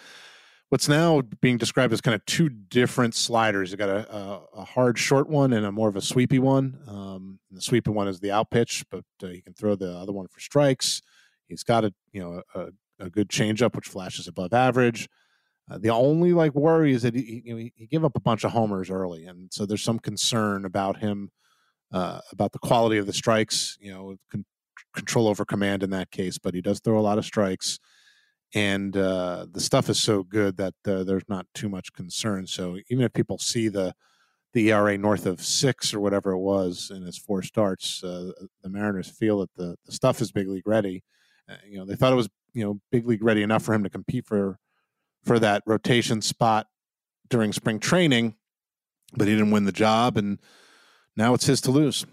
[0.68, 3.70] what's now being described as kind of two different sliders.
[3.70, 6.78] You got a, a, a, hard short one and a more of a sweepy one.
[6.88, 10.12] Um, the sweepy one is the out pitch, but uh, he can throw the other
[10.12, 11.02] one for strikes.
[11.48, 15.08] He's got a you know a, a good changeup which flashes above average.
[15.70, 18.20] Uh, the only like worry is that he, you know, he, he gave up a
[18.20, 21.30] bunch of homers early, and so there's some concern about him
[21.92, 23.76] uh, about the quality of the strikes.
[23.80, 24.44] You know, con-
[24.94, 27.78] control over command in that case, but he does throw a lot of strikes
[28.54, 32.46] and uh, the stuff is so good that uh, there's not too much concern.
[32.46, 33.94] So even if people see the
[34.52, 38.32] the ERA north of six or whatever it was in his four starts, uh,
[38.62, 41.04] the Mariners feel that the, the stuff is big league ready.
[41.46, 43.82] Uh, you know, they thought it was you know big league ready enough for him
[43.82, 44.58] to compete for
[45.24, 46.68] for that rotation spot
[47.28, 48.36] during spring training,
[49.14, 50.40] but he didn't win the job, and
[51.16, 52.06] now it's his to lose.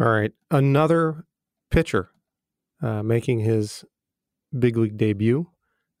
[0.00, 1.26] All right, another
[1.70, 2.10] pitcher
[2.82, 3.84] uh, making his
[4.56, 5.48] big league debut.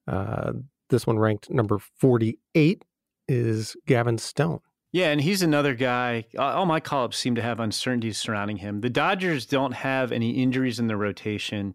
[0.08, 0.52] Uh,
[0.88, 2.82] this one ranked number 48
[3.28, 4.60] is Gavin Stone.
[4.90, 6.24] Yeah, and he's another guy.
[6.38, 8.80] All my call ups seem to have uncertainties surrounding him.
[8.80, 11.74] The Dodgers don't have any injuries in their rotation,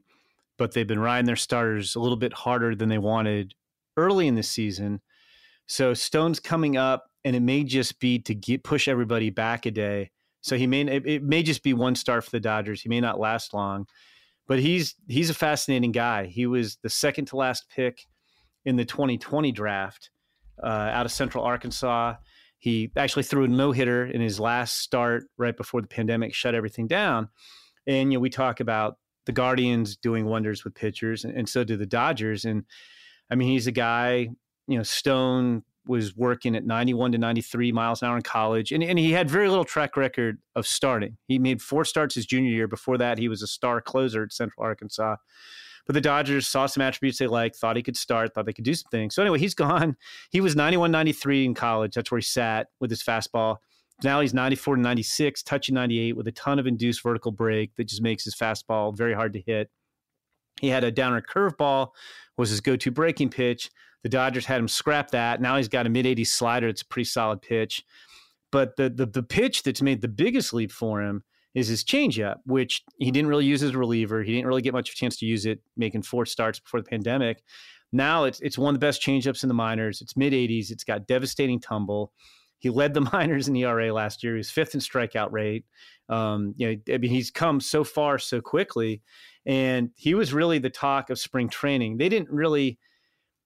[0.57, 3.53] but they've been riding their starters a little bit harder than they wanted
[3.97, 4.99] early in the season.
[5.67, 9.71] So Stone's coming up, and it may just be to get, push everybody back a
[9.71, 10.09] day.
[10.41, 12.81] So he may it, may just be one start for the Dodgers.
[12.81, 13.85] He may not last long,
[14.47, 16.25] but he's he's a fascinating guy.
[16.25, 18.07] He was the second to last pick
[18.65, 20.09] in the 2020 draft
[20.61, 22.15] uh, out of Central Arkansas.
[22.59, 26.55] He actually threw a no hitter in his last start right before the pandemic shut
[26.55, 27.29] everything down.
[27.85, 31.63] And you know, we talk about the Guardians doing wonders with pitchers, and, and so
[31.63, 32.45] do the Dodgers.
[32.45, 32.63] And
[33.29, 34.29] I mean, he's a guy.
[34.67, 38.81] You know, Stone was working at 91 to 93 miles an hour in college, and,
[38.81, 41.17] and he had very little track record of starting.
[41.27, 42.67] He made four starts his junior year.
[42.67, 45.17] Before that, he was a star closer at Central Arkansas.
[45.85, 48.63] But the Dodgers saw some attributes they liked, thought he could start, thought they could
[48.63, 49.15] do some things.
[49.15, 49.97] So anyway, he's gone.
[50.31, 51.95] He was 91, 93 in college.
[51.95, 53.57] That's where he sat with his fastball.
[54.03, 57.85] Now he's 94 to 96, touching 98 with a ton of induced vertical break that
[57.85, 59.69] just makes his fastball very hard to hit.
[60.61, 61.89] He had a downer curveball
[62.37, 63.69] was his go-to breaking pitch.
[64.01, 65.41] The Dodgers had him scrap that.
[65.41, 66.67] Now he's got a mid 80s slider.
[66.67, 67.83] It's a pretty solid pitch.
[68.51, 71.23] But the, the the pitch that's made the biggest leap for him
[71.55, 74.23] is his changeup, which he didn't really use as a reliever.
[74.23, 76.81] He didn't really get much of a chance to use it, making four starts before
[76.81, 77.43] the pandemic.
[77.91, 80.01] Now it's it's one of the best changeups in the minors.
[80.01, 80.71] It's mid 80s.
[80.71, 82.11] It's got devastating tumble.
[82.57, 84.33] He led the minors in ERA last year.
[84.33, 85.65] He was fifth in strikeout rate.
[86.09, 89.01] Um, you know, I mean, he's come so far so quickly,
[89.45, 91.97] and he was really the talk of spring training.
[91.97, 92.79] They didn't really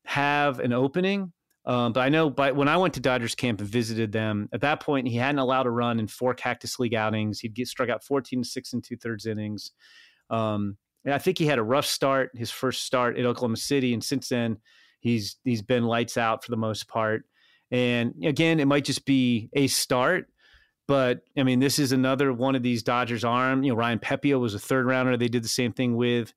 [0.05, 1.33] have an opening
[1.67, 4.61] um, but I know, but when I went to Dodgers camp and visited them, at
[4.61, 7.41] that point he hadn't allowed a run in four Cactus League outings.
[7.41, 9.71] He'd get struck out 14 six and two thirds innings.
[10.29, 13.93] Um, and I think he had a rough start, his first start at Oklahoma City,
[13.93, 14.57] and since then
[15.01, 17.25] he's he's been lights out for the most part.
[17.69, 20.27] And again, it might just be a start,
[20.87, 23.63] but I mean, this is another one of these Dodgers arm.
[23.63, 25.17] You know, Ryan Pepiot was a third rounder.
[25.17, 26.33] They did the same thing with.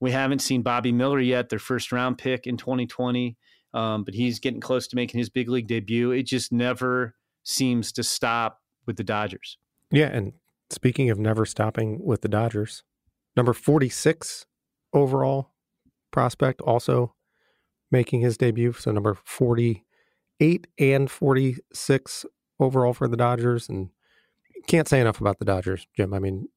[0.00, 3.36] We haven't seen Bobby Miller yet, their first round pick in 2020
[3.74, 6.10] um, but he's getting close to making his big league debut.
[6.10, 7.14] It just never
[7.44, 9.58] seems to stop with the Dodgers.
[9.90, 10.32] Yeah, and
[10.70, 12.82] speaking of never stopping with the Dodgers,
[13.36, 14.46] number 46
[14.92, 15.52] overall
[16.10, 17.14] prospect also
[17.90, 18.72] making his debut.
[18.72, 22.26] So number 48 and 46
[22.58, 23.68] overall for the Dodgers.
[23.68, 23.90] And
[24.66, 26.12] can't say enough about the Dodgers, Jim.
[26.12, 26.48] I mean,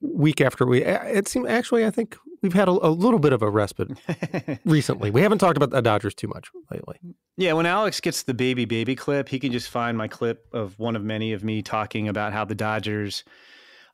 [0.00, 3.42] week after week, it seemed actually, I think we've had a, a little bit of
[3.42, 3.98] a respite
[4.64, 5.10] recently.
[5.10, 6.98] We haven't talked about the Dodgers too much lately.
[7.36, 10.78] Yeah, when Alex gets the baby baby clip, he can just find my clip of
[10.78, 13.24] one of many of me talking about how the Dodgers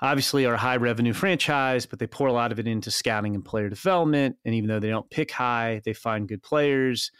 [0.01, 3.35] obviously are a high revenue franchise, but they pour a lot of it into scouting
[3.35, 4.37] and player development.
[4.45, 7.11] And even though they don't pick high, they find good players.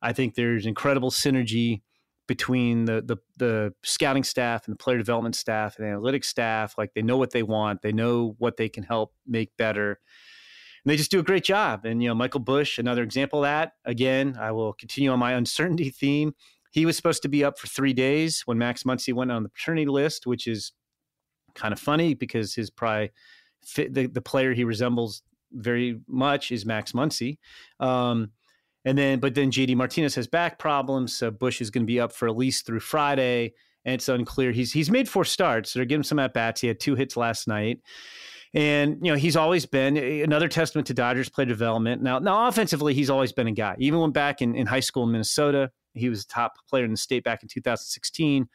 [0.00, 1.82] I think there's incredible synergy
[2.28, 6.74] between the, the the scouting staff and the player development staff and the analytics staff.
[6.78, 9.98] Like they know what they want, they know what they can help make better
[10.84, 11.84] and they just do a great job.
[11.84, 13.72] And you know, Michael Busch, another example of that.
[13.84, 16.32] Again, I will continue on my uncertainty theme.
[16.70, 19.48] He was supposed to be up for three days when Max Muncy went on the
[19.48, 20.72] paternity list, which is
[21.54, 23.10] kind of funny because his probably
[23.64, 25.22] fit, the the player he resembles
[25.52, 27.38] very much is Max Muncy.
[27.80, 28.32] Um,
[28.84, 32.00] and then, but then JD Martinez has back problems, so Busch is going to be
[32.00, 33.54] up for at least through Friday,
[33.84, 34.52] and it's unclear.
[34.52, 35.72] He's he's made four starts.
[35.72, 36.60] They're giving him some at bats.
[36.60, 37.80] He had two hits last night.
[38.54, 42.02] And you know he's always been eh, another testament to Dodgers play development.
[42.02, 43.76] Now, now offensively, he's always been a guy.
[43.78, 46.90] Even when back in, in high school in Minnesota, he was a top player in
[46.90, 48.48] the state back in 2016.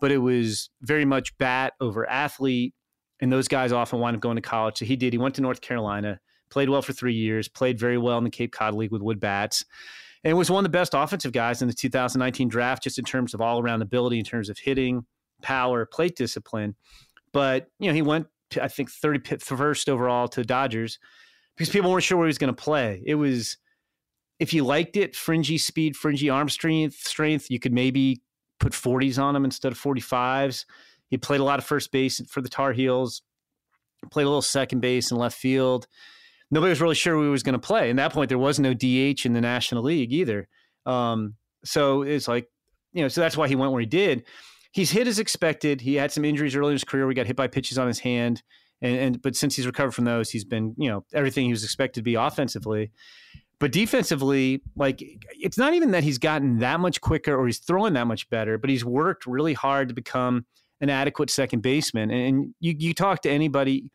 [0.00, 2.74] But it was very much bat over athlete,
[3.20, 4.78] and those guys often wind up going to college.
[4.78, 5.12] So he did.
[5.12, 6.20] He went to North Carolina,
[6.52, 9.18] played well for three years, played very well in the Cape Cod League with wood
[9.18, 9.64] bats,
[10.22, 13.34] and was one of the best offensive guys in the 2019 draft, just in terms
[13.34, 15.04] of all around ability, in terms of hitting,
[15.42, 16.76] power, plate discipline.
[17.32, 20.98] But you know, he went to, I think 31st overall to Dodgers
[21.56, 23.02] because people weren't sure where he was going to play.
[23.06, 23.56] It was
[24.38, 28.22] if you liked it, fringy speed, fringy arm strength, strength, you could maybe
[28.58, 30.64] put 40s on him instead of 45s.
[31.08, 33.22] He played a lot of first base for the Tar Heels,
[34.10, 35.86] played a little second base and left field.
[36.52, 37.90] Nobody was really sure who was going to play.
[37.90, 40.46] And that point, there was no DH in the National League either.
[40.86, 41.34] Um,
[41.64, 42.46] so it's like,
[42.92, 44.24] you know, so that's why he went where he did
[44.72, 45.80] he's hit as expected.
[45.80, 47.06] He had some injuries early in his career.
[47.06, 48.42] We got hit by pitches on his hand,
[48.80, 51.62] and, and but since he's recovered from those, he's been you know everything he was
[51.62, 52.90] expected to be offensively.
[53.60, 55.00] But defensively, like
[55.38, 58.58] it's not even that he's gotten that much quicker or he's throwing that much better,
[58.58, 60.46] but he's worked really hard to become
[60.80, 62.10] an adequate second baseman.
[62.10, 63.88] And you you talk to anybody,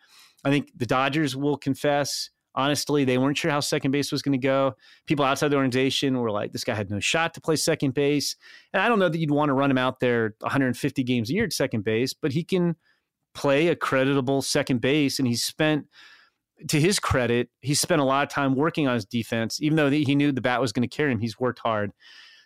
[0.45, 4.33] I think the Dodgers will confess honestly, they weren't sure how second base was going
[4.33, 4.75] to go.
[5.05, 8.35] People outside the organization were like, this guy had no shot to play second base.
[8.73, 11.33] And I don't know that you'd want to run him out there 150 games a
[11.33, 12.75] year at second base, but he can
[13.35, 15.19] play a creditable second base.
[15.19, 15.85] And he's spent,
[16.67, 19.61] to his credit, he spent a lot of time working on his defense.
[19.61, 21.91] Even though he knew the bat was going to carry him, he's worked hard.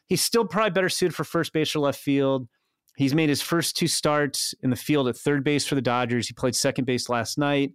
[0.08, 2.50] He's still probably better suited for first base or left field.
[2.98, 6.28] He's made his first two starts in the field at third base for the Dodgers.
[6.28, 7.72] He played second base last night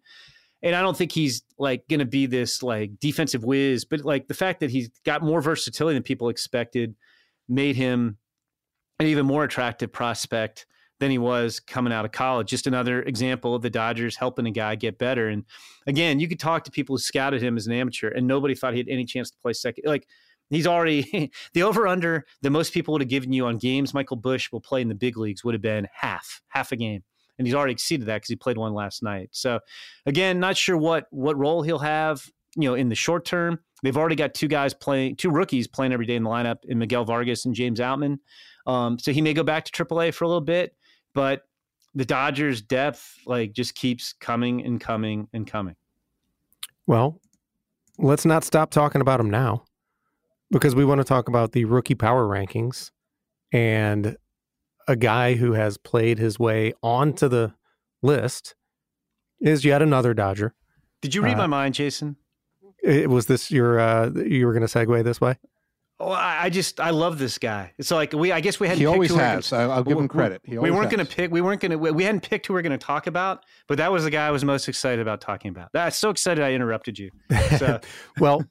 [0.66, 4.26] and I don't think he's like going to be this like defensive whiz, but like
[4.26, 6.96] the fact that he's got more versatility than people expected
[7.48, 8.18] made him
[8.98, 10.66] an even more attractive prospect
[10.98, 12.48] than he was coming out of college.
[12.48, 15.28] Just another example of the Dodgers helping a guy get better.
[15.28, 15.44] And
[15.86, 18.72] again, you could talk to people who scouted him as an amateur, and nobody thought
[18.72, 19.84] he had any chance to play second.
[19.86, 20.08] Like
[20.50, 24.16] he's already the over under that most people would have given you on games Michael
[24.16, 27.04] Busch will play in the big leagues would have been half, half a game
[27.38, 29.28] and he's already exceeded that because he played one last night.
[29.32, 29.60] So
[30.06, 32.28] again, not sure what what role he'll have.
[32.56, 35.92] You know, in the short term, they've already got two guys playing, two rookies playing
[35.92, 38.18] every day in the lineup, in Miguel Vargas and James Outman.
[38.66, 40.74] Um, so he may go back to AAA for a little bit,
[41.14, 41.42] but
[41.94, 45.76] the Dodgers' depth like just keeps coming and coming and coming.
[46.86, 47.20] Well,
[47.98, 49.64] let's not stop talking about them now
[50.50, 52.90] because we want to talk about the rookie power rankings
[53.52, 54.16] and
[54.86, 57.54] a guy who has played his way onto the
[58.02, 58.54] list
[59.40, 60.54] is yet another Dodger.
[61.02, 62.16] Did you read uh, my mind, Jason?
[62.82, 65.36] It, was this your uh, you were going to segue this way?
[65.98, 67.72] Oh, I just I love this guy.
[67.78, 68.80] It's like we I guess we hadn't.
[68.80, 69.48] He always has.
[69.48, 70.42] Gonna, I'll give him credit.
[70.46, 71.30] we weren't going to pick.
[71.30, 71.78] We weren't going to.
[71.78, 74.26] We hadn't picked who we are going to talk about, but that was the guy
[74.26, 75.70] I was most excited about talking about.
[75.74, 77.10] I'm so excited I interrupted you.
[77.56, 77.80] So.
[78.20, 78.44] well,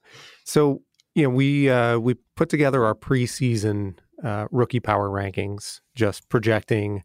[0.44, 0.82] so
[1.16, 7.04] you know we uh, we put together our preseason uh, rookie power rankings, just projecting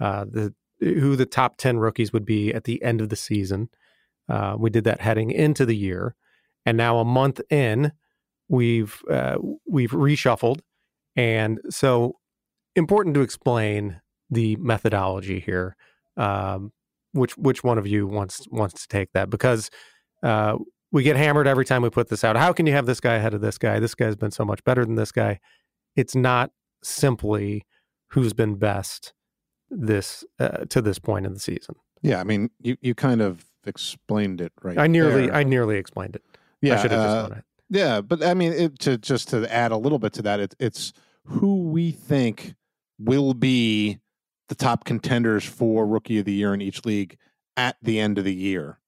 [0.00, 3.68] uh, the who the top ten rookies would be at the end of the season.
[4.28, 6.14] Uh, we did that heading into the year,
[6.64, 7.92] and now a month in,
[8.48, 9.36] we've uh,
[9.68, 10.60] we've reshuffled,
[11.14, 12.16] and so
[12.74, 14.00] important to explain
[14.30, 15.76] the methodology here.
[16.16, 16.72] Um,
[17.12, 19.28] which which one of you wants wants to take that?
[19.28, 19.70] Because
[20.22, 20.56] uh,
[20.92, 22.36] we get hammered every time we put this out.
[22.36, 23.78] How can you have this guy ahead of this guy?
[23.78, 25.40] This guy's been so much better than this guy.
[25.96, 26.50] It's not
[26.82, 27.66] simply
[28.08, 29.12] who's been best
[29.70, 31.76] this uh, to this point in the season.
[32.02, 34.78] Yeah, I mean, you you kind of explained it right.
[34.78, 35.34] I nearly there.
[35.34, 36.24] I nearly explained it.
[36.60, 37.44] Yeah, I should have uh, just done it.
[37.70, 40.54] Yeah, but I mean, it, to just to add a little bit to that, it,
[40.58, 40.92] it's
[41.24, 42.54] who we think
[42.98, 43.98] will be
[44.48, 47.16] the top contenders for rookie of the year in each league
[47.56, 48.80] at the end of the year.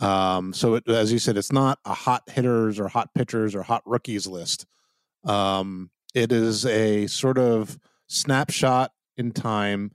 [0.00, 3.62] Um, so it, as you said, it's not a hot hitters or hot pitchers or
[3.62, 4.66] hot rookies list.
[5.24, 9.92] Um, it is a sort of snapshot in time.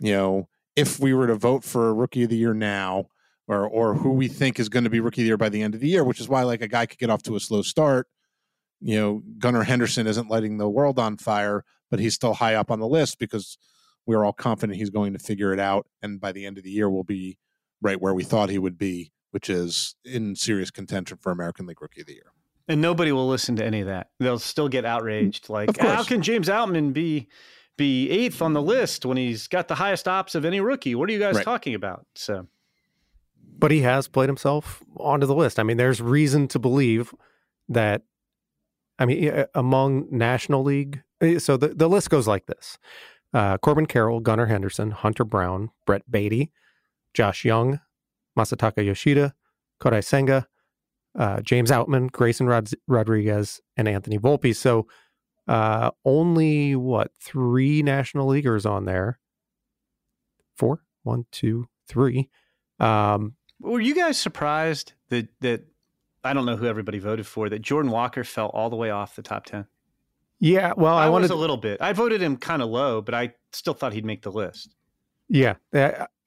[0.00, 3.06] You know, if we were to vote for rookie of the year now,
[3.48, 5.62] or or who we think is going to be rookie of the year by the
[5.62, 7.40] end of the year, which is why like a guy could get off to a
[7.40, 8.06] slow start.
[8.80, 12.70] You know, Gunnar Henderson isn't lighting the world on fire, but he's still high up
[12.70, 13.58] on the list because
[14.06, 16.70] we're all confident he's going to figure it out, and by the end of the
[16.70, 17.38] year, we'll be
[17.82, 21.82] right where we thought he would be, which is in serious contention for American League
[21.82, 22.32] Rookie of the Year.
[22.68, 24.10] And nobody will listen to any of that.
[24.20, 25.48] They'll still get outraged.
[25.48, 27.28] Like, how can James Outman be
[27.76, 30.94] be eighth on the list when he's got the highest ops of any rookie?
[30.94, 31.44] What are you guys right.
[31.44, 32.06] talking about?
[32.14, 32.46] So,
[33.58, 35.58] but he has played himself onto the list.
[35.58, 37.12] I mean, there's reason to believe
[37.68, 38.02] that.
[38.98, 42.78] I mean, among National League, eh, so the, the list goes like this:
[43.34, 46.52] uh, Corbin Carroll, Gunnar Henderson, Hunter Brown, Brett Baty,
[47.14, 47.80] Josh Jung,
[48.38, 49.34] Masataka Yoshida,
[49.80, 50.46] Kodai Senga,
[51.18, 54.54] uh, James Outman, Grayson Rod- Rodriguez, and Anthony Volpe.
[54.54, 54.86] So
[55.48, 59.18] uh, only what three national leaguers on there?
[60.56, 62.28] Four, one, two, three.
[62.78, 65.64] Um, Were you guys surprised that that
[66.24, 69.16] I don't know who everybody voted for that Jordan Walker fell all the way off
[69.16, 69.66] the top ten?
[70.38, 71.80] Yeah, well, I, I wanted was a little bit.
[71.80, 74.74] I voted him kind of low, but I still thought he'd make the list.
[75.28, 75.54] Yeah,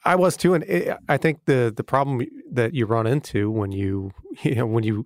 [0.06, 3.72] I was too, and it, I think the the problem that you run into when
[3.72, 4.12] you
[4.44, 5.06] you know when you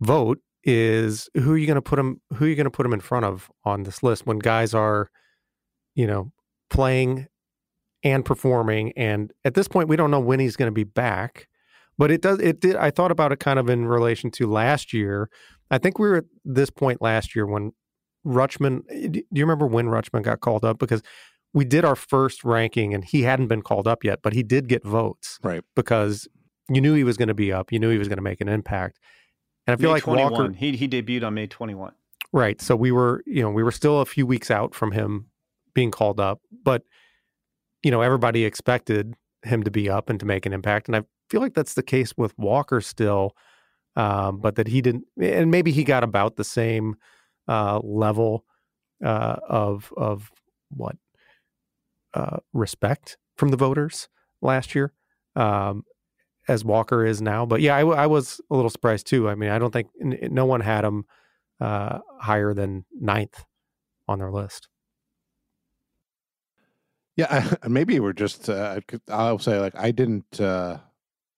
[0.00, 2.84] vote is who are you going to put them who are you going to put
[2.84, 5.10] them in front of on this list when guys are
[5.94, 6.30] you know
[6.70, 7.26] playing
[8.04, 11.48] and performing and at this point we don't know when he's going to be back
[11.98, 14.92] but it does it did i thought about it kind of in relation to last
[14.92, 15.28] year.
[15.72, 17.72] I think we were at this point last year when
[18.26, 20.78] rutschman do you remember when rutschman got called up?
[20.78, 21.02] Because
[21.54, 24.68] we did our first ranking and he hadn't been called up yet, but he did
[24.68, 25.38] get votes.
[25.42, 25.62] Right.
[25.76, 26.28] Because
[26.68, 27.72] you knew he was going to be up.
[27.72, 28.98] You knew he was going to make an impact.
[29.66, 30.32] And I feel May like 21.
[30.32, 31.92] Walker, He he debuted on May 21.
[32.32, 32.60] right?
[32.60, 35.26] So we were, you know, we were still a few weeks out from him
[35.74, 36.82] being called up, but
[37.82, 41.02] you know, everybody expected him to be up and to make an impact, and I
[41.28, 43.34] feel like that's the case with Walker still.
[43.94, 46.94] Um, but that he didn't, and maybe he got about the same
[47.48, 48.44] uh, level
[49.04, 50.30] uh, of of
[50.70, 50.96] what
[52.14, 54.08] uh, respect from the voters
[54.40, 54.92] last year
[55.36, 55.84] um,
[56.48, 57.46] as Walker is now.
[57.46, 59.28] But yeah, I was a little surprised too.
[59.28, 61.04] I mean, I don't think n- no one had him
[61.60, 63.44] uh, higher than ninth
[64.08, 64.68] on their list.
[67.16, 68.48] Yeah, I, maybe we're just.
[68.48, 70.40] Uh, I I'll say like I didn't.
[70.40, 70.78] Uh,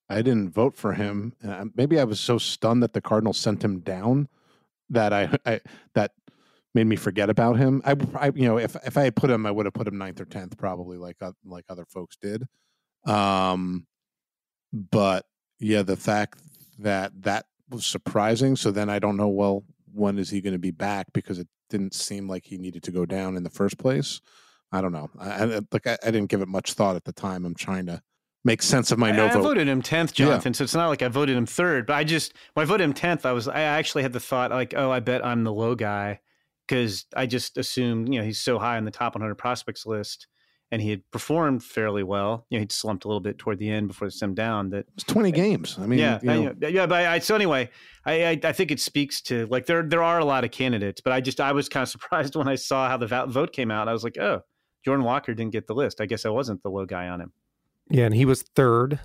[0.09, 1.33] I didn't vote for him.
[1.75, 4.29] Maybe I was so stunned that the Cardinals sent him down
[4.91, 5.61] that I, I
[5.95, 6.13] that
[6.75, 7.81] made me forget about him.
[7.85, 9.99] I, I, you know, if if I had put him, I would have put him
[9.99, 12.45] ninth or tenth, probably like uh, like other folks did.
[13.07, 13.87] Um,
[14.73, 15.27] but
[15.59, 16.41] yeah, the fact
[16.79, 18.57] that that was surprising.
[18.57, 19.29] So then I don't know.
[19.29, 21.07] Well, when is he going to be back?
[21.13, 24.21] Because it didn't seem like he needed to go down in the first place.
[24.73, 25.09] I don't know.
[25.19, 27.45] I, I like I, I didn't give it much thought at the time.
[27.45, 28.03] I'm trying to
[28.45, 29.43] make sense of my I, no I vote.
[29.43, 30.27] voted him 10th, Yeah.
[30.27, 30.53] Jonathan.
[30.53, 32.93] So it's not like I voted him third, but I just, when I voted him
[32.93, 35.75] 10th, I was, I actually had the thought like, oh, I bet I'm the low
[35.75, 36.21] guy
[36.67, 40.27] because I just assumed, you know, he's so high on the top 100 prospects list
[40.71, 42.47] and he had performed fairly well.
[42.51, 44.71] You know, he'd slumped a little bit toward the end before they sent him down
[44.71, 45.77] that, It's 20 games.
[45.81, 47.71] I mean, yeah, you know, I- yeah, but I, so anyway,
[48.07, 51.01] I, I I think it speaks to like there there are a lot of candidates,
[51.01, 53.53] but I just I was kind of surprised when I saw how the vo- vote
[53.53, 53.87] came out.
[53.89, 54.41] I was like, oh,
[54.85, 56.01] Jordan Walker didn't get the list.
[56.01, 57.33] I guess I wasn't the low guy on him.
[57.91, 58.99] Yeah, and he was third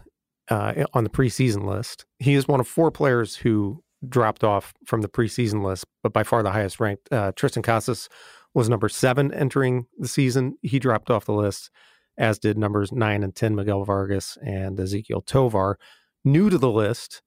[0.50, 2.06] uh, on the preseason list.
[2.20, 6.24] He is one of four players who dropped off from the preseason list, but by
[6.24, 7.12] far the highest ranked.
[7.12, 8.08] Uh, Triston Casas
[8.54, 10.58] was number seven entering the season.
[10.62, 11.70] He dropped off the list,
[12.18, 15.78] as did numbers nine and 10, Miguel Vargas and Ezequiel Tovar.
[16.24, 17.22] New to the list,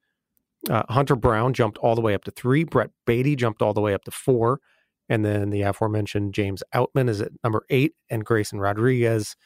[0.70, 2.64] uh, Hunter Brown jumped all the way up to three.
[2.64, 4.60] Brett Baty jumped all the way up to four.
[5.08, 9.36] And then the aforementioned James Outman is at number eight, and Grayson Rodriguez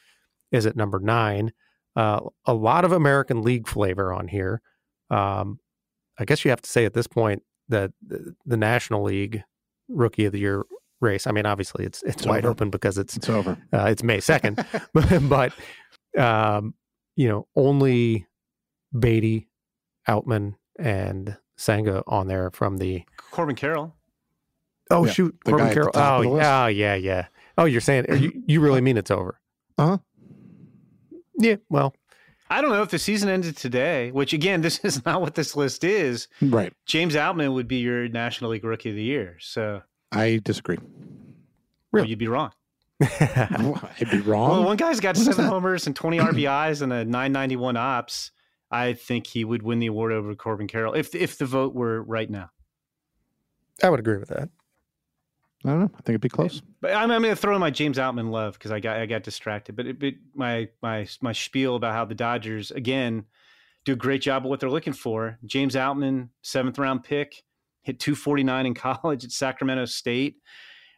[0.51, 1.51] is at number nine.
[1.95, 4.61] Uh, a lot of American League flavor on here.
[5.09, 5.59] Um,
[6.19, 9.43] I guess you have to say at this point that the, the National League
[9.89, 10.65] Rookie of the Year
[11.01, 11.27] race.
[11.27, 12.51] I mean, obviously it's it's, It's wide over.
[12.51, 13.57] open because it's it's over.
[13.73, 15.53] uh, it's May second, but, but
[16.21, 16.73] um,
[17.15, 18.25] you know only
[18.97, 19.47] Baty,
[20.07, 23.93] Outman, and Senga on there from the Corbin Carroll.
[24.91, 27.25] oh Yeah, shoot Corbin guy at the Carroll top oh of the yeah yeah yeah
[27.57, 29.39] oh you're saying you, you really mean it's over
[29.77, 29.97] Uh-huh.
[31.39, 31.93] yeah well
[32.49, 35.55] I don't know if the season ended today, which again, this is not what this
[35.55, 36.27] list is.
[36.41, 36.73] Right.
[36.85, 39.37] James Outman would be your National League Rookie of the Year.
[39.39, 39.81] So
[40.11, 40.77] I disagree.
[41.91, 42.09] Really?
[42.09, 42.51] you'd be wrong.
[43.01, 44.49] I'd be wrong.
[44.49, 48.31] Well, one guy's got seven homers and 20 RBIs and a 991 ops.
[48.69, 52.01] I think he would win the award over Corbin Carroll if if the vote were
[52.03, 52.49] right now.
[53.81, 54.49] I would agree with that
[55.65, 55.91] I don't know.
[55.93, 56.61] I think it'd be close.
[56.81, 59.05] But I'm, I'm going to throw in my James Outman love because I got I
[59.05, 59.75] got distracted.
[59.75, 63.25] But, it, but my my my spiel about how the Dodgers again
[63.83, 65.39] do a great job of what they're looking for.
[65.45, 67.43] James Outman, seventh round pick,
[67.81, 70.35] hit 249 in college at Sacramento State,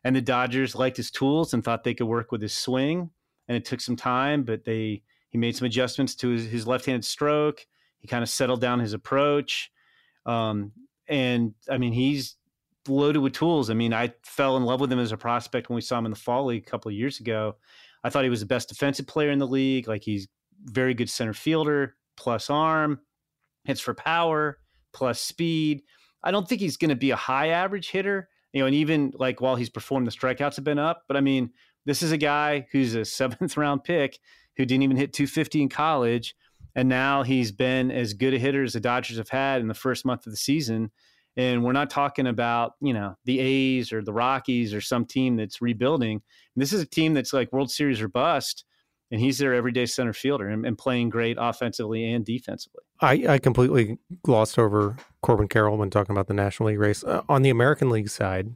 [0.04, 3.12] and the Dodgers liked his tools and thought they could work with his swing.
[3.48, 7.06] And it took some time, but they he made some adjustments to his, his left-handed
[7.06, 7.66] stroke.
[8.00, 9.72] He kind of settled down his approach,
[10.26, 10.74] um,
[11.08, 12.36] and I mean he's
[12.90, 13.70] loaded with tools.
[13.70, 16.06] I mean, I fell in love with him as a prospect when we saw him
[16.06, 17.56] in the fall league a couple of years ago.
[18.04, 19.88] I thought he was the best defensive player in the league.
[19.88, 20.28] Like he's
[20.64, 23.00] very good center fielder, plus arm,
[23.66, 24.60] hits for power,
[24.94, 25.84] plus speed.
[26.24, 29.14] I don't think he's going to be a high average hitter, you know, and even
[29.16, 31.04] like while he's performed, the strikeouts have been up.
[31.08, 31.52] But I mean,
[31.86, 34.20] this is a guy who's a seventh round pick
[34.58, 36.36] who didn't even hit 250 in college.
[36.76, 39.74] And now he's been as good a hitter as the Dodgers have had in the
[39.74, 40.92] first month of the season.
[41.40, 45.38] And we're not talking about, you know, the A's or the Rockies or some team
[45.38, 46.22] that's rebuilding.
[46.58, 48.66] This is a team that's like World Series or bust.
[49.10, 52.82] And he's their everyday center fielder and, and playing great offensively and defensively.
[53.00, 57.06] I, I completely glossed over Corbin Carroll when talking about the National League race.
[57.06, 58.54] Uh, on the American League side,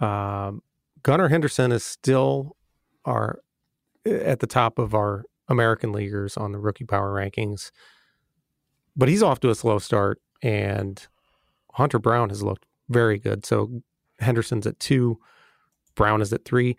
[0.00, 0.60] um,
[1.04, 2.56] Gunnar Henderson is still
[3.04, 3.38] our
[4.04, 7.70] at the top of our American leaguers on the rookie power rankings,
[8.96, 11.06] but he's off to a slow start, and
[11.78, 13.46] Hunter Brown has looked very good.
[13.46, 13.82] So
[14.18, 15.18] Henderson's at two,
[15.94, 16.76] Brown is at three.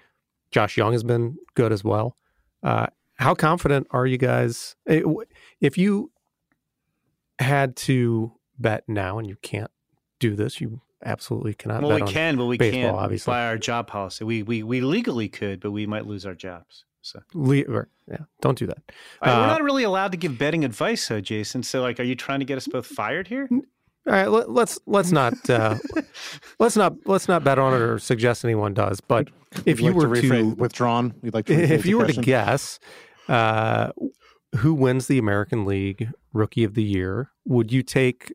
[0.51, 2.15] Josh Jung has been good as well.
[2.61, 4.75] Uh, how confident are you guys?
[4.87, 5.01] eh,
[5.61, 6.11] If you
[7.39, 9.71] had to bet now, and you can't
[10.19, 11.81] do this, you absolutely cannot.
[11.81, 13.31] well, we can, but we baseball, can't obviously.
[13.31, 14.25] by our job policy.
[14.25, 16.83] We, we we legally could, but we might lose our jobs.
[17.01, 18.79] So Le- yeah, don't do that.
[19.21, 21.63] Uh, we're not really allowed to give betting advice, though, Jason.
[21.63, 23.47] So, like, are you trying to get us both fired here?
[24.09, 25.77] All right, let, let's let's not uh,
[26.59, 29.01] let's not let's not bet on it or suggest anyone does.
[29.01, 29.29] But
[29.65, 31.53] if We'd you like were to, to, withdrawn, we'd like to.
[31.73, 32.79] if you were to guess
[33.27, 33.91] uh,
[34.55, 38.33] who wins the American League Rookie of the Year, would you take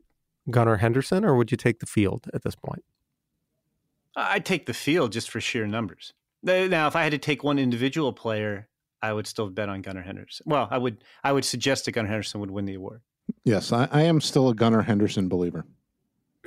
[0.49, 2.85] Gunnar Henderson or would you take the field at this point?
[4.15, 6.13] I'd take the field just for sheer numbers.
[6.41, 8.69] Now, if I had to take one individual player,
[9.01, 10.45] I would still bet on Gunnar Henderson.
[10.47, 13.01] Well, I would I would suggest that Gunnar Henderson would win the award.
[13.43, 15.65] Yes, I, I am still a Gunnar Henderson believer.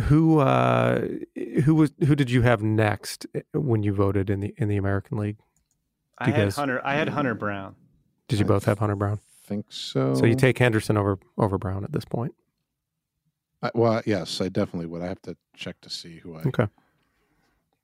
[0.03, 1.07] Who uh,
[1.64, 5.18] who was who did you have next when you voted in the in the American
[5.18, 5.39] League?
[6.18, 6.81] I had guys- Hunter.
[6.85, 7.74] I had Hunter Brown.
[8.29, 9.18] Did you I both have Hunter Brown?
[9.18, 10.14] I think so.
[10.14, 12.35] So you take Henderson over over Brown at this point.
[13.61, 15.03] I, well, yes, I definitely would.
[15.03, 16.43] I have to check to see who I.
[16.43, 16.68] Okay.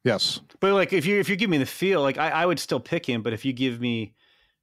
[0.05, 2.61] Yes, But like, if you if you give me the feel, like I, I would
[2.61, 3.23] still pick him.
[3.23, 4.13] But if you give me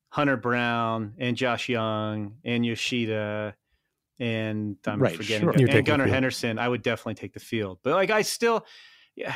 [0.09, 3.55] Hunter Brown and Josh Jung and Yoshida
[4.21, 5.53] and I'm Right, forgetting sure.
[5.57, 6.05] You're and Gunnar.
[6.05, 7.79] Henderson, I would definitely take the field.
[7.81, 8.67] But like, I still,
[9.15, 9.35] yeah,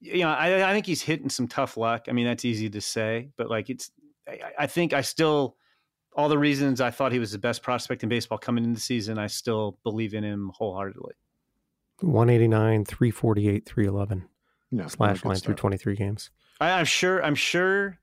[0.00, 2.06] you know, I, I think he's hitting some tough luck.
[2.08, 3.92] I mean, that's easy to say, but like, it's
[4.28, 5.56] I, I think I still
[6.16, 8.80] all the reasons I thought he was the best prospect in baseball coming into the
[8.80, 11.14] season, I still believe in him wholeheartedly.
[12.00, 14.28] 189, 348, 311
[14.72, 16.30] no slash line through 23 games.
[16.60, 17.24] I, I'm sure.
[17.24, 17.98] I'm sure.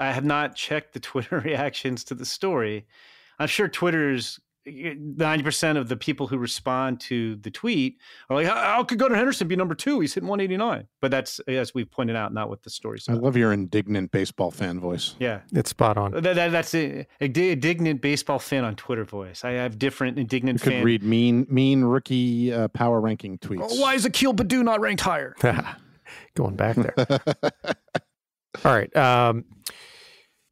[0.00, 2.86] I have not checked the Twitter reactions to the story.
[3.38, 7.98] I'm sure Twitter's ninety percent of the people who respond to the tweet
[8.30, 10.00] are like, "How, how could Gunnar Henderson be number two?
[10.00, 13.36] He's hitting 189." But that's as we pointed out, not what the story's I love
[13.36, 15.14] your indignant baseball fan voice.
[15.18, 16.12] yeah, It's spot on.
[16.12, 19.44] that, that, that's a, a indignant baseball fan on Twitter voice.
[19.44, 20.28] I have different indignant.
[20.28, 20.84] You indignant could fan.
[20.84, 23.68] read mean mean rookie uh, power ranking tweets.
[23.70, 25.34] Oh, why is Akil Baddoo not ranked higher?
[26.34, 26.94] Going back there.
[28.64, 28.94] All right.
[28.96, 29.44] Um,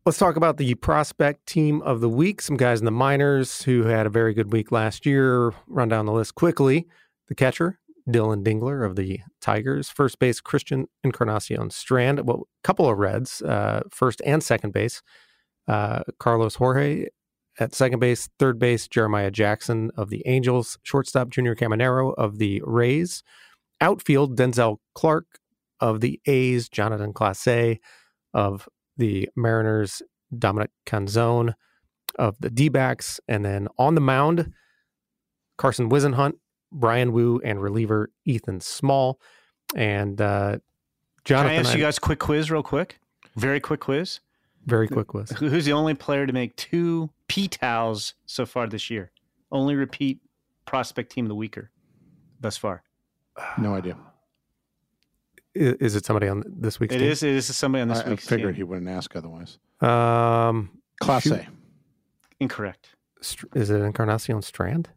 [0.07, 2.40] let's talk about the prospect team of the week.
[2.40, 5.52] Some guys in the minors who had a very good week last year.
[5.66, 6.86] Run down the list quickly.
[7.26, 9.90] The catcher, Dillon Dingler of the Tigers.
[9.90, 12.24] First base, Christian Encarnacion Strand.
[12.24, 15.02] Well, a couple of Reds, uh, first and second base.
[15.66, 17.07] Uh, Carlos Jorge
[17.59, 18.28] at second base.
[18.38, 20.78] Third base, Jeremiah Jackson of the Angels.
[20.84, 23.24] Shortstop, Junior Caminero of the Rays.
[23.80, 25.40] Outfield, Denzel Clarke
[25.80, 27.80] of the A's, Jonathan Clase
[28.32, 30.03] of the Mariners,
[30.36, 31.55] Dominic Canzone
[32.18, 34.53] of the D backs, and then on the mound,
[35.59, 36.34] Carson Whisenhunt,
[36.72, 39.20] Bryan Woo, and reliever Ethan Small.
[39.74, 40.59] And uh,
[41.24, 42.99] Can I ask I- you guys a quick quiz, real quick?
[43.36, 44.20] Very quick quiz.
[44.64, 45.34] very quick list.
[45.34, 49.11] Who- Who's the only player to make two P towels so far this year?
[49.53, 50.20] Only repeat
[50.64, 51.70] prospect team of the weaker
[52.40, 52.82] thus far.
[53.59, 53.97] no idea.
[55.57, 57.09] I- Is it somebody on this week's It team?
[57.09, 57.22] is.
[57.22, 58.57] It is somebody on this I, I figured team.
[58.57, 59.59] he wouldn't ask otherwise.
[59.80, 61.32] Um, Class Shoot.
[61.32, 61.46] A.
[62.40, 62.90] Incorrect.
[63.20, 64.88] Str- is it Encarnacion Strand?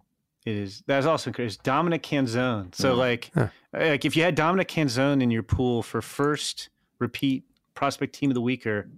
[0.45, 0.83] It is.
[0.87, 1.53] That's also incorrect.
[1.53, 2.73] It's Dominic Canzone.
[2.75, 2.95] So Oh.
[2.95, 3.47] like, Huh.
[3.73, 7.43] like if you had Dominic Canzone in your pool for first repeat
[7.75, 8.89] prospect team of the weaker,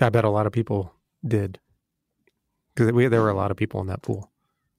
[0.00, 0.92] I bet a lot of people
[1.26, 1.58] did
[2.74, 4.30] because there were a lot of people in that pool.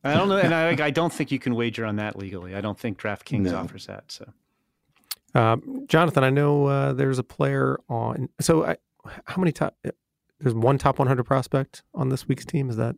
[0.03, 2.55] I don't know, and I, like, I don't think you can wager on that legally.
[2.55, 3.57] I don't think DraftKings No.
[3.57, 4.11] offers that.
[4.11, 4.31] So
[5.35, 8.29] Um, Jonathan, I know uh, there's a player on.
[8.39, 8.77] So, I,
[9.25, 9.75] how many top?
[10.39, 12.69] There's one top 100 prospect on this week's team.
[12.69, 12.95] Is that?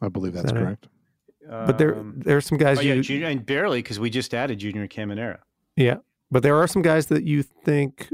[0.00, 0.64] I believe that's that it?
[0.64, 0.88] correct.
[1.48, 4.58] But there, um, there's some guys oh, yeah, junior, and barely because we just added
[4.58, 5.38] Junior Caminero.
[5.76, 5.98] yeah.
[6.28, 8.12] But there are some guys that you think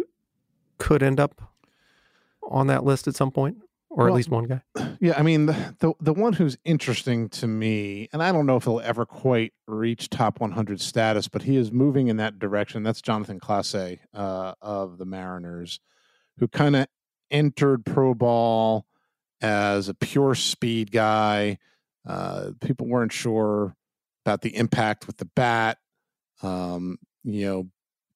[0.77, 1.41] could end up
[2.43, 3.57] on that list at some point,
[3.93, 4.63] or at least one guy.
[5.01, 8.57] Yeah, I mean the, the the one who's interesting to me, and I don't know
[8.57, 12.85] if he'll ever quite reach top 100 status, but he is moving in that direction.
[12.85, 15.81] That's Jonathan Clase uh, of the Mariners,
[16.39, 16.87] who kind of
[17.33, 18.87] entered pro ball
[19.41, 21.59] as a pure speed guy.
[22.07, 23.75] Uh, people weren't sure
[24.25, 25.79] about the impact with the bat,
[26.43, 27.69] um, you know,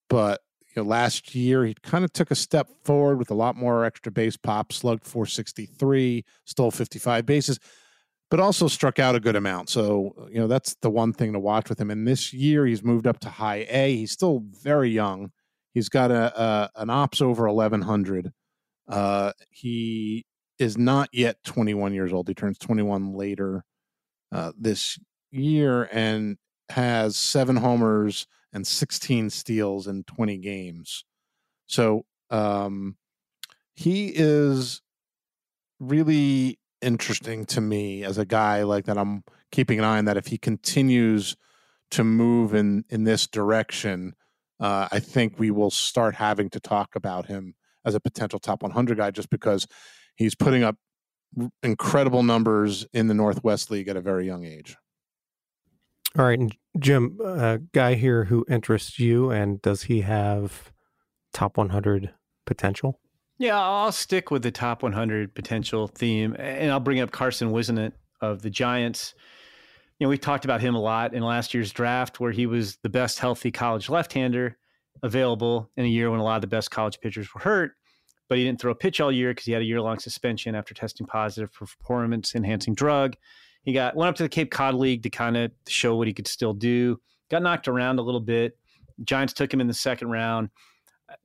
[0.09, 0.41] but
[0.77, 3.85] you know, last year he kind of took a step forward with a lot more
[3.85, 7.59] extra base pop, slugged 463, stole 55 bases,
[8.31, 9.71] but also struck out a good amount.
[9.71, 11.91] So, you know, that's the one thing to watch with him.
[11.91, 13.97] And this year he's moved up to high A.
[13.97, 15.33] He's still very young.
[15.73, 18.33] He's got a, a an ops over 1100.
[18.89, 20.25] Uh, he
[20.59, 22.29] is not yet 21 years old.
[22.29, 23.65] He turns 21 later
[24.33, 24.99] uh, this
[25.31, 26.37] year and
[26.71, 31.05] has seven homers and 16 steals in 20 games.
[31.67, 32.97] So um,
[33.75, 34.81] he is
[35.79, 38.97] really interesting to me as a guy like that.
[38.97, 40.17] I'm keeping an eye on that.
[40.17, 41.37] If he continues
[41.91, 44.15] to move in in this direction,
[44.59, 48.63] uh, I think we will start having to talk about him as a potential top
[48.63, 49.67] 100 guy, just because
[50.17, 50.77] he's putting up
[51.63, 54.79] incredible numbers in the Northwest League at a very young age.
[56.19, 60.73] All right, and Jim, a guy here who interests you, and does he have
[61.35, 62.11] top 100
[62.47, 63.01] potential?
[63.39, 67.93] Yeah, I'll stick with the top 100 potential theme, and I'll bring up Carson Whisenhunt
[68.23, 69.15] of the Giants.
[69.99, 72.77] You know, we talked about him a lot in last year's draft, where he was
[72.79, 74.57] the best healthy college left-hander
[75.03, 77.73] available in a year when a lot of the best college pitchers were hurt.
[78.31, 80.73] But he didn't throw a pitch all year because he had a year-long suspension after
[80.73, 83.17] testing positive for performance-enhancing drug.
[83.67, 86.15] He got went up to the Cape Cod League to kind of show what he
[86.15, 86.99] could still do.
[87.31, 88.57] Got knocked around a little bit.
[89.05, 90.51] Giants took him in the second round.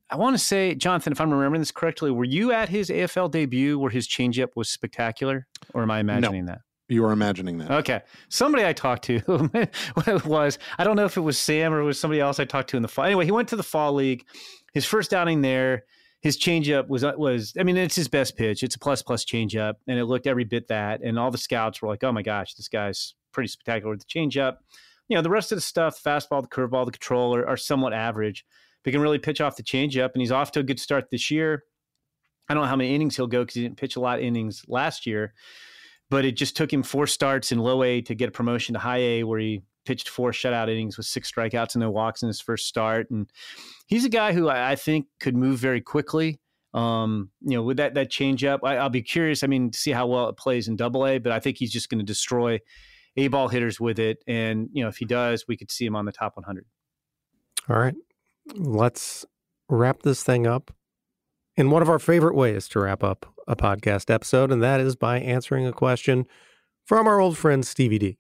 [0.10, 3.32] I want to say, Jonathan, if I'm remembering this correctly, were you at his AFL
[3.32, 6.62] debut where his changeup was spectacular, or am I imagining no, that?
[6.90, 7.72] You are imagining that.
[7.72, 8.02] Okay.
[8.30, 9.22] Somebody I talked to
[10.26, 12.72] was I don't know if it was Sam or it was somebody else I talked
[12.72, 13.06] to in the fall.
[13.06, 14.26] Anyway, he went to the fall league.
[14.74, 15.86] His first outing there,
[16.22, 18.64] his changeup was uh, was I mean it's his best pitch.
[18.64, 21.02] It's a plus plus changeup, and it looked every bit that.
[21.02, 24.06] And all the scouts were like, "Oh my gosh, this guy's pretty spectacular with the
[24.06, 24.58] changeup."
[25.08, 27.58] You know, the rest of the stuff, the fastball, the curveball, the control are, are
[27.58, 28.46] somewhat average.
[28.84, 31.10] But he can really pitch off the changeup, and he's off to a good start
[31.12, 31.64] this year.
[32.48, 34.26] I don't know how many innings he'll go because he didn't pitch a lot of
[34.26, 35.34] innings last year,
[36.10, 38.80] but it just took him four starts in low A to get a promotion to
[38.80, 42.28] high A, where he pitched four shutout innings with six strikeouts and no walks in
[42.28, 43.10] his first start.
[43.10, 43.30] And
[43.88, 46.40] he's a guy who I, think could move very quickly.
[46.74, 49.44] Um, you know, with that that changeup, I, will be curious.
[49.44, 51.72] I mean, to see how well it plays in Double A, but I think he's
[51.72, 52.60] just going to destroy
[53.18, 54.20] A ball hitters with it.
[54.28, 56.66] And you know, if he does, we could see him on the top 100.
[57.70, 57.96] All right,
[58.56, 59.26] let's
[59.70, 60.72] wrap this thing up
[61.58, 64.96] in one of our favorite ways to wrap up a podcast episode, and that is
[64.96, 66.26] by answering a question
[66.86, 68.18] from our old friend Stevie D.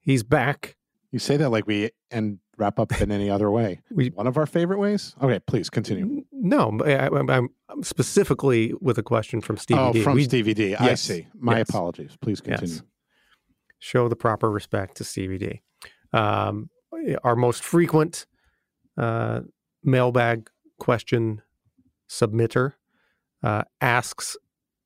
[0.00, 0.76] He's back.
[1.12, 3.80] You say that like we and wrap up in any other way.
[3.90, 5.14] We, One of our favorite ways.
[5.22, 6.24] Okay, please continue.
[6.32, 7.48] No, I, am
[7.82, 10.02] specifically with a question from Stevie oh, D.
[10.02, 10.70] from we, Stevie D.
[10.70, 11.26] Yes, I see.
[11.38, 11.68] My yes.
[11.68, 12.16] apologies.
[12.20, 12.74] Please continue.
[12.74, 12.82] Yes.
[13.78, 15.62] Show the proper respect to Stevie D.
[16.12, 16.70] Um,
[17.22, 18.26] our most frequent
[18.96, 19.40] uh,
[19.82, 20.48] mailbag
[20.78, 21.42] question
[22.08, 22.74] submitter
[23.42, 24.36] uh, asks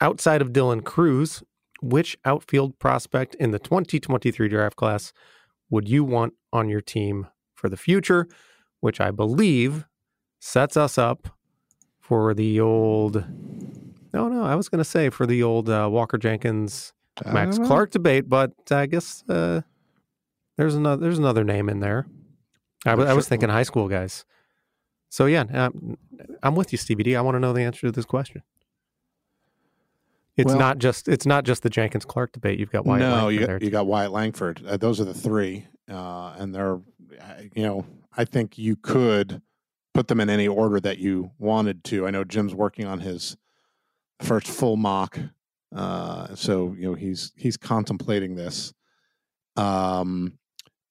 [0.01, 1.43] outside of Dylan Crews,
[1.81, 5.13] which outfield prospect in the 2023 draft class
[5.71, 8.27] would you want on your team for the future?
[8.81, 9.87] Which I believe
[10.41, 11.29] sets us up
[12.01, 13.25] for the old.
[14.13, 16.93] No, no, I was going to say for the old uh, Walker Jenkins
[17.27, 19.61] Max Clark debate, but I guess uh,
[20.57, 22.07] there's another there's another name in there.
[22.87, 24.25] I, I was thinking high school guys.
[25.11, 25.99] So yeah, um,
[26.43, 27.17] I'm with you, Stevie D.
[27.17, 28.43] I want to know the answer to this question.
[30.41, 32.59] It's well, not just it's not just the Jenkins Clark debate.
[32.59, 33.01] You've got Wyatt.
[33.01, 34.63] No, Langford you, you got Wyatt Langford.
[34.67, 36.81] Uh, those are the three, uh, and they're
[37.55, 37.85] you know
[38.17, 39.43] I think you could
[39.93, 42.07] put them in any order that you wanted to.
[42.07, 43.37] I know Jim's working on his
[44.21, 45.19] first full mock,
[45.75, 48.73] uh, so you know he's he's contemplating this.
[49.57, 50.39] Um,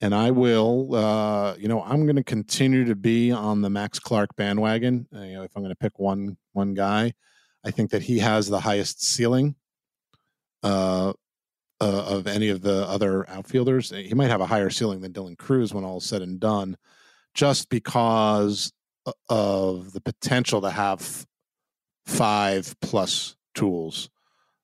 [0.02, 4.00] and I will, uh, you know, I'm going to continue to be on the Max
[4.00, 5.08] Clark bandwagon.
[5.14, 7.14] Uh, you know, if I'm going to pick one one guy,
[7.64, 9.56] I think that he has the highest ceiling
[10.64, 11.14] uh,
[11.82, 13.90] uh, of any of the other outfielders.
[13.92, 16.78] He might have a higher ceiling than Dylan Crews when all is said and done,
[17.34, 18.72] just because
[19.28, 21.26] of the potential to have
[22.06, 24.10] five plus tools.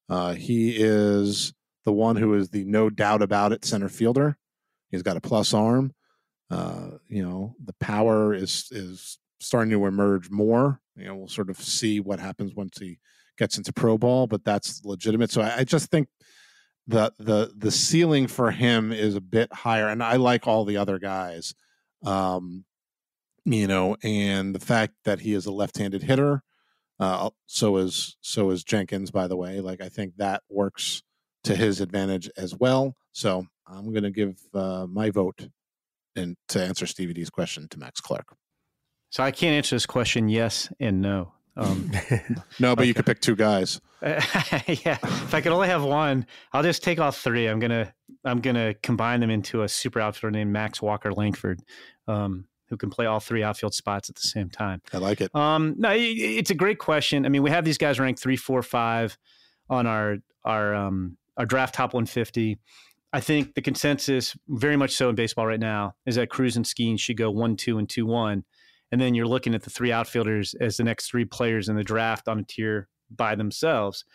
[0.08, 4.38] Uh, he is the one who is the no doubt about it center fielder
[4.96, 5.94] He's got a plus arm.
[6.50, 10.80] Uh, you know, the power is is starting to emerge more.
[10.96, 13.00] You know, we'll sort of see what happens once he
[13.38, 15.32] gets into pro ball, but that's legitimate.
[15.32, 16.08] So I, I just think
[16.88, 20.78] the the the ceiling for him is a bit higher, and I like all the
[20.78, 21.54] other guys.
[22.04, 22.66] Um,
[23.46, 26.44] you know, and the fact that he is a left-handed hitter,
[27.00, 29.12] uh, so is so is Jenkins.
[29.12, 31.04] By the way, like I think that works
[31.44, 32.96] to his advantage as well.
[33.12, 35.48] So I'm going to give uh, my vote
[36.16, 38.36] and to answer Stevie D's question to Max Clark.
[39.10, 41.34] So I can't answer this question yes and no.
[41.58, 41.92] Um,
[42.60, 42.86] no, but okay.
[42.86, 43.80] you could pick two guys.
[44.68, 47.48] Yeah, if I could only have one, I'll just take all three.
[47.48, 47.92] I'm gonna
[48.24, 51.62] I'm gonna combine them into a super outfielder named Max Walker Langford,
[52.08, 54.82] um, who can play all three outfield spots at the same time.
[54.94, 55.34] I like it.
[55.36, 57.26] Um, no, it's a great question.
[57.26, 59.18] I mean, we have these guys ranked three, four, five
[59.70, 62.60] on our our um, our draft top 150.
[63.14, 66.66] I think the consensus, very much so in baseball right now, is that Crews and
[66.66, 68.44] Skenes should go one, two, and two, one.
[68.92, 71.84] And then you're looking at the three outfielders as the next three players in the
[71.84, 74.06] draft on a tier by themselves.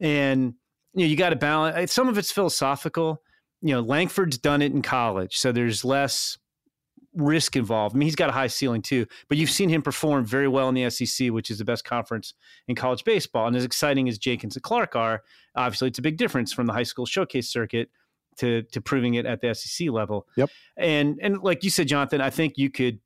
[0.00, 0.54] And
[0.94, 1.92] you know, you got to balance.
[1.92, 3.22] Some of it's philosophical.
[3.60, 6.38] You know, Langford's done it in college, so there's less
[7.14, 7.96] risk involved.
[7.96, 10.68] I mean, he's got a high ceiling too, but you've seen him perform very well
[10.68, 12.34] in the SEC, which is the best conference
[12.68, 13.46] in college baseball.
[13.46, 15.22] And as exciting as Jenkins and Clark are,
[15.56, 17.90] obviously it's a big difference from the high school showcase circuit
[18.38, 20.26] to to proving it at the SEC level.
[20.36, 20.50] Yep.
[20.76, 23.00] And and like you said, Jonathan, I think you could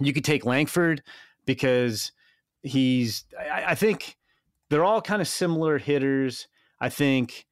[0.00, 1.02] you could take Langford
[1.44, 2.12] because
[2.62, 4.16] he's I, I think
[4.68, 6.48] they're all kind of similar hitters.
[6.80, 7.46] I think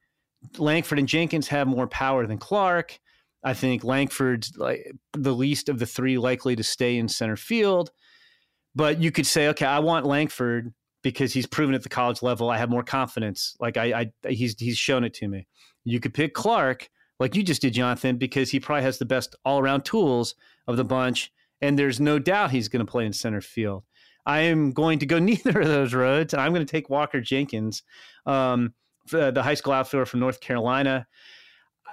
[0.59, 2.99] Langford and Jenkins have more power than Clark.
[3.43, 7.91] I think Langford's like the least of the three likely to stay in center field.
[8.75, 10.73] But you could say, okay, I want Langford
[11.03, 12.51] because he's proven at the college level.
[12.51, 13.57] I have more confidence.
[13.61, 15.47] Like I, I he's he's shown it to me.
[15.85, 16.89] You could pick Clark,
[17.21, 20.35] like you just did, Jonathan, because he probably has the best all around tools
[20.67, 21.31] of the bunch,
[21.61, 23.85] and there's no doubt he's going to play in center field.
[24.27, 27.83] I am going to go neither of those roads, I'm going to take Walker Jenkins,
[28.27, 28.75] um,
[29.11, 31.07] the high school outfielder from North Carolina.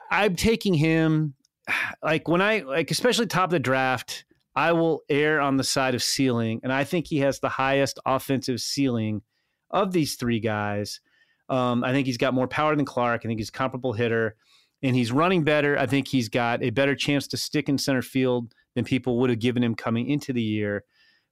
[0.09, 1.35] I'm taking him,
[2.03, 4.25] like when I like, especially top of the draft.
[4.53, 7.99] I will err on the side of ceiling, and I think he has the highest
[8.05, 9.21] offensive ceiling
[9.69, 10.99] of these three guys.
[11.47, 13.21] Um, I think he's got more power than Clark.
[13.23, 14.35] I think he's a comparable hitter,
[14.83, 15.77] and he's running better.
[15.77, 19.29] I think he's got a better chance to stick in center field than people would
[19.29, 20.83] have given him coming into the year.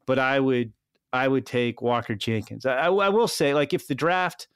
[0.05, 0.73] But I would
[1.11, 2.65] I would take Walker Jenkins.
[2.65, 4.47] I, I will say, like, if the draft,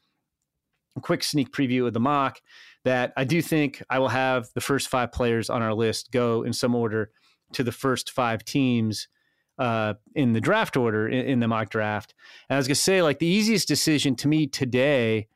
[1.01, 2.39] quick sneak preview of the mock,
[2.83, 6.43] that I do think I will have the first five players on our list go
[6.43, 7.11] in some order
[7.53, 9.07] to the first five teams
[9.57, 12.13] uh, in the draft order in, in the mock draft.
[12.49, 15.27] And I was going to say, like, the easiest decision to me today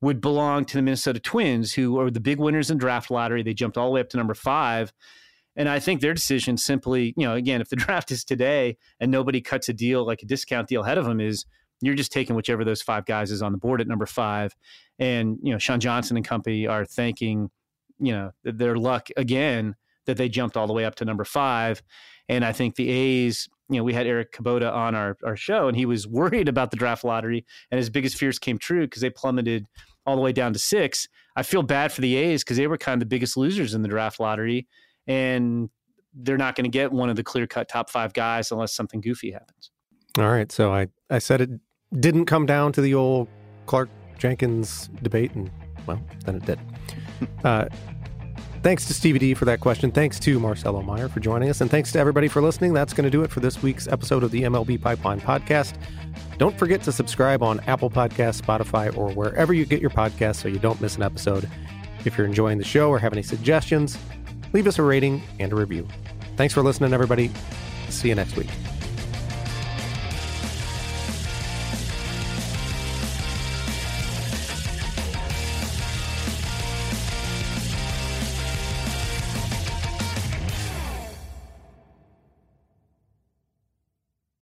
[0.00, 3.42] would belong to the Minnesota Twins, who are the big winners in draft lottery.
[3.42, 4.92] They jumped all the way up to number five.
[5.56, 9.10] And I think their decision simply, you know, again, if the draft is today and
[9.10, 11.46] nobody cuts a deal like a discount deal ahead of them, is
[11.80, 14.54] you're just taking whichever those five guys is on the board at number five.
[14.98, 17.50] And, you know, Sean Johnson and company are thanking,
[17.98, 19.74] you know, their luck again
[20.06, 21.82] that they jumped all the way up to number five.
[22.28, 25.68] And I think the A's, you know, we had Eric Kubota on our, our show
[25.68, 29.02] and he was worried about the draft lottery and his biggest fears came true because
[29.02, 29.66] they plummeted
[30.06, 31.08] all the way down to six.
[31.34, 33.82] I feel bad for the A's because they were kind of the biggest losers in
[33.82, 34.66] the draft lottery
[35.06, 35.70] and
[36.14, 39.00] they're not going to get one of the clear cut top five guys unless something
[39.00, 39.70] goofy happens.
[40.18, 40.50] All right.
[40.50, 41.50] So I, I said it
[42.00, 43.28] didn't come down to the old
[43.66, 43.88] Clark
[44.18, 45.50] Jenkins debate, and
[45.86, 46.58] well, then it did.
[47.44, 47.66] Uh,
[48.62, 49.90] thanks to Stevie D for that question.
[49.90, 51.62] Thanks to Marcelo Mayer for joining us.
[51.62, 52.74] And thanks to everybody for listening.
[52.74, 55.78] That's going to do it for this week's episode of the MLB Pipeline Podcast.
[56.36, 60.48] Don't forget to subscribe on Apple Podcasts, Spotify, or wherever you get your podcasts so
[60.48, 61.48] you don't miss an episode.
[62.04, 63.96] If you're enjoying the show or have any suggestions,
[64.56, 65.86] leave us a rating and a review.
[66.36, 67.30] Thanks for listening, everybody.
[67.90, 68.48] See you next week.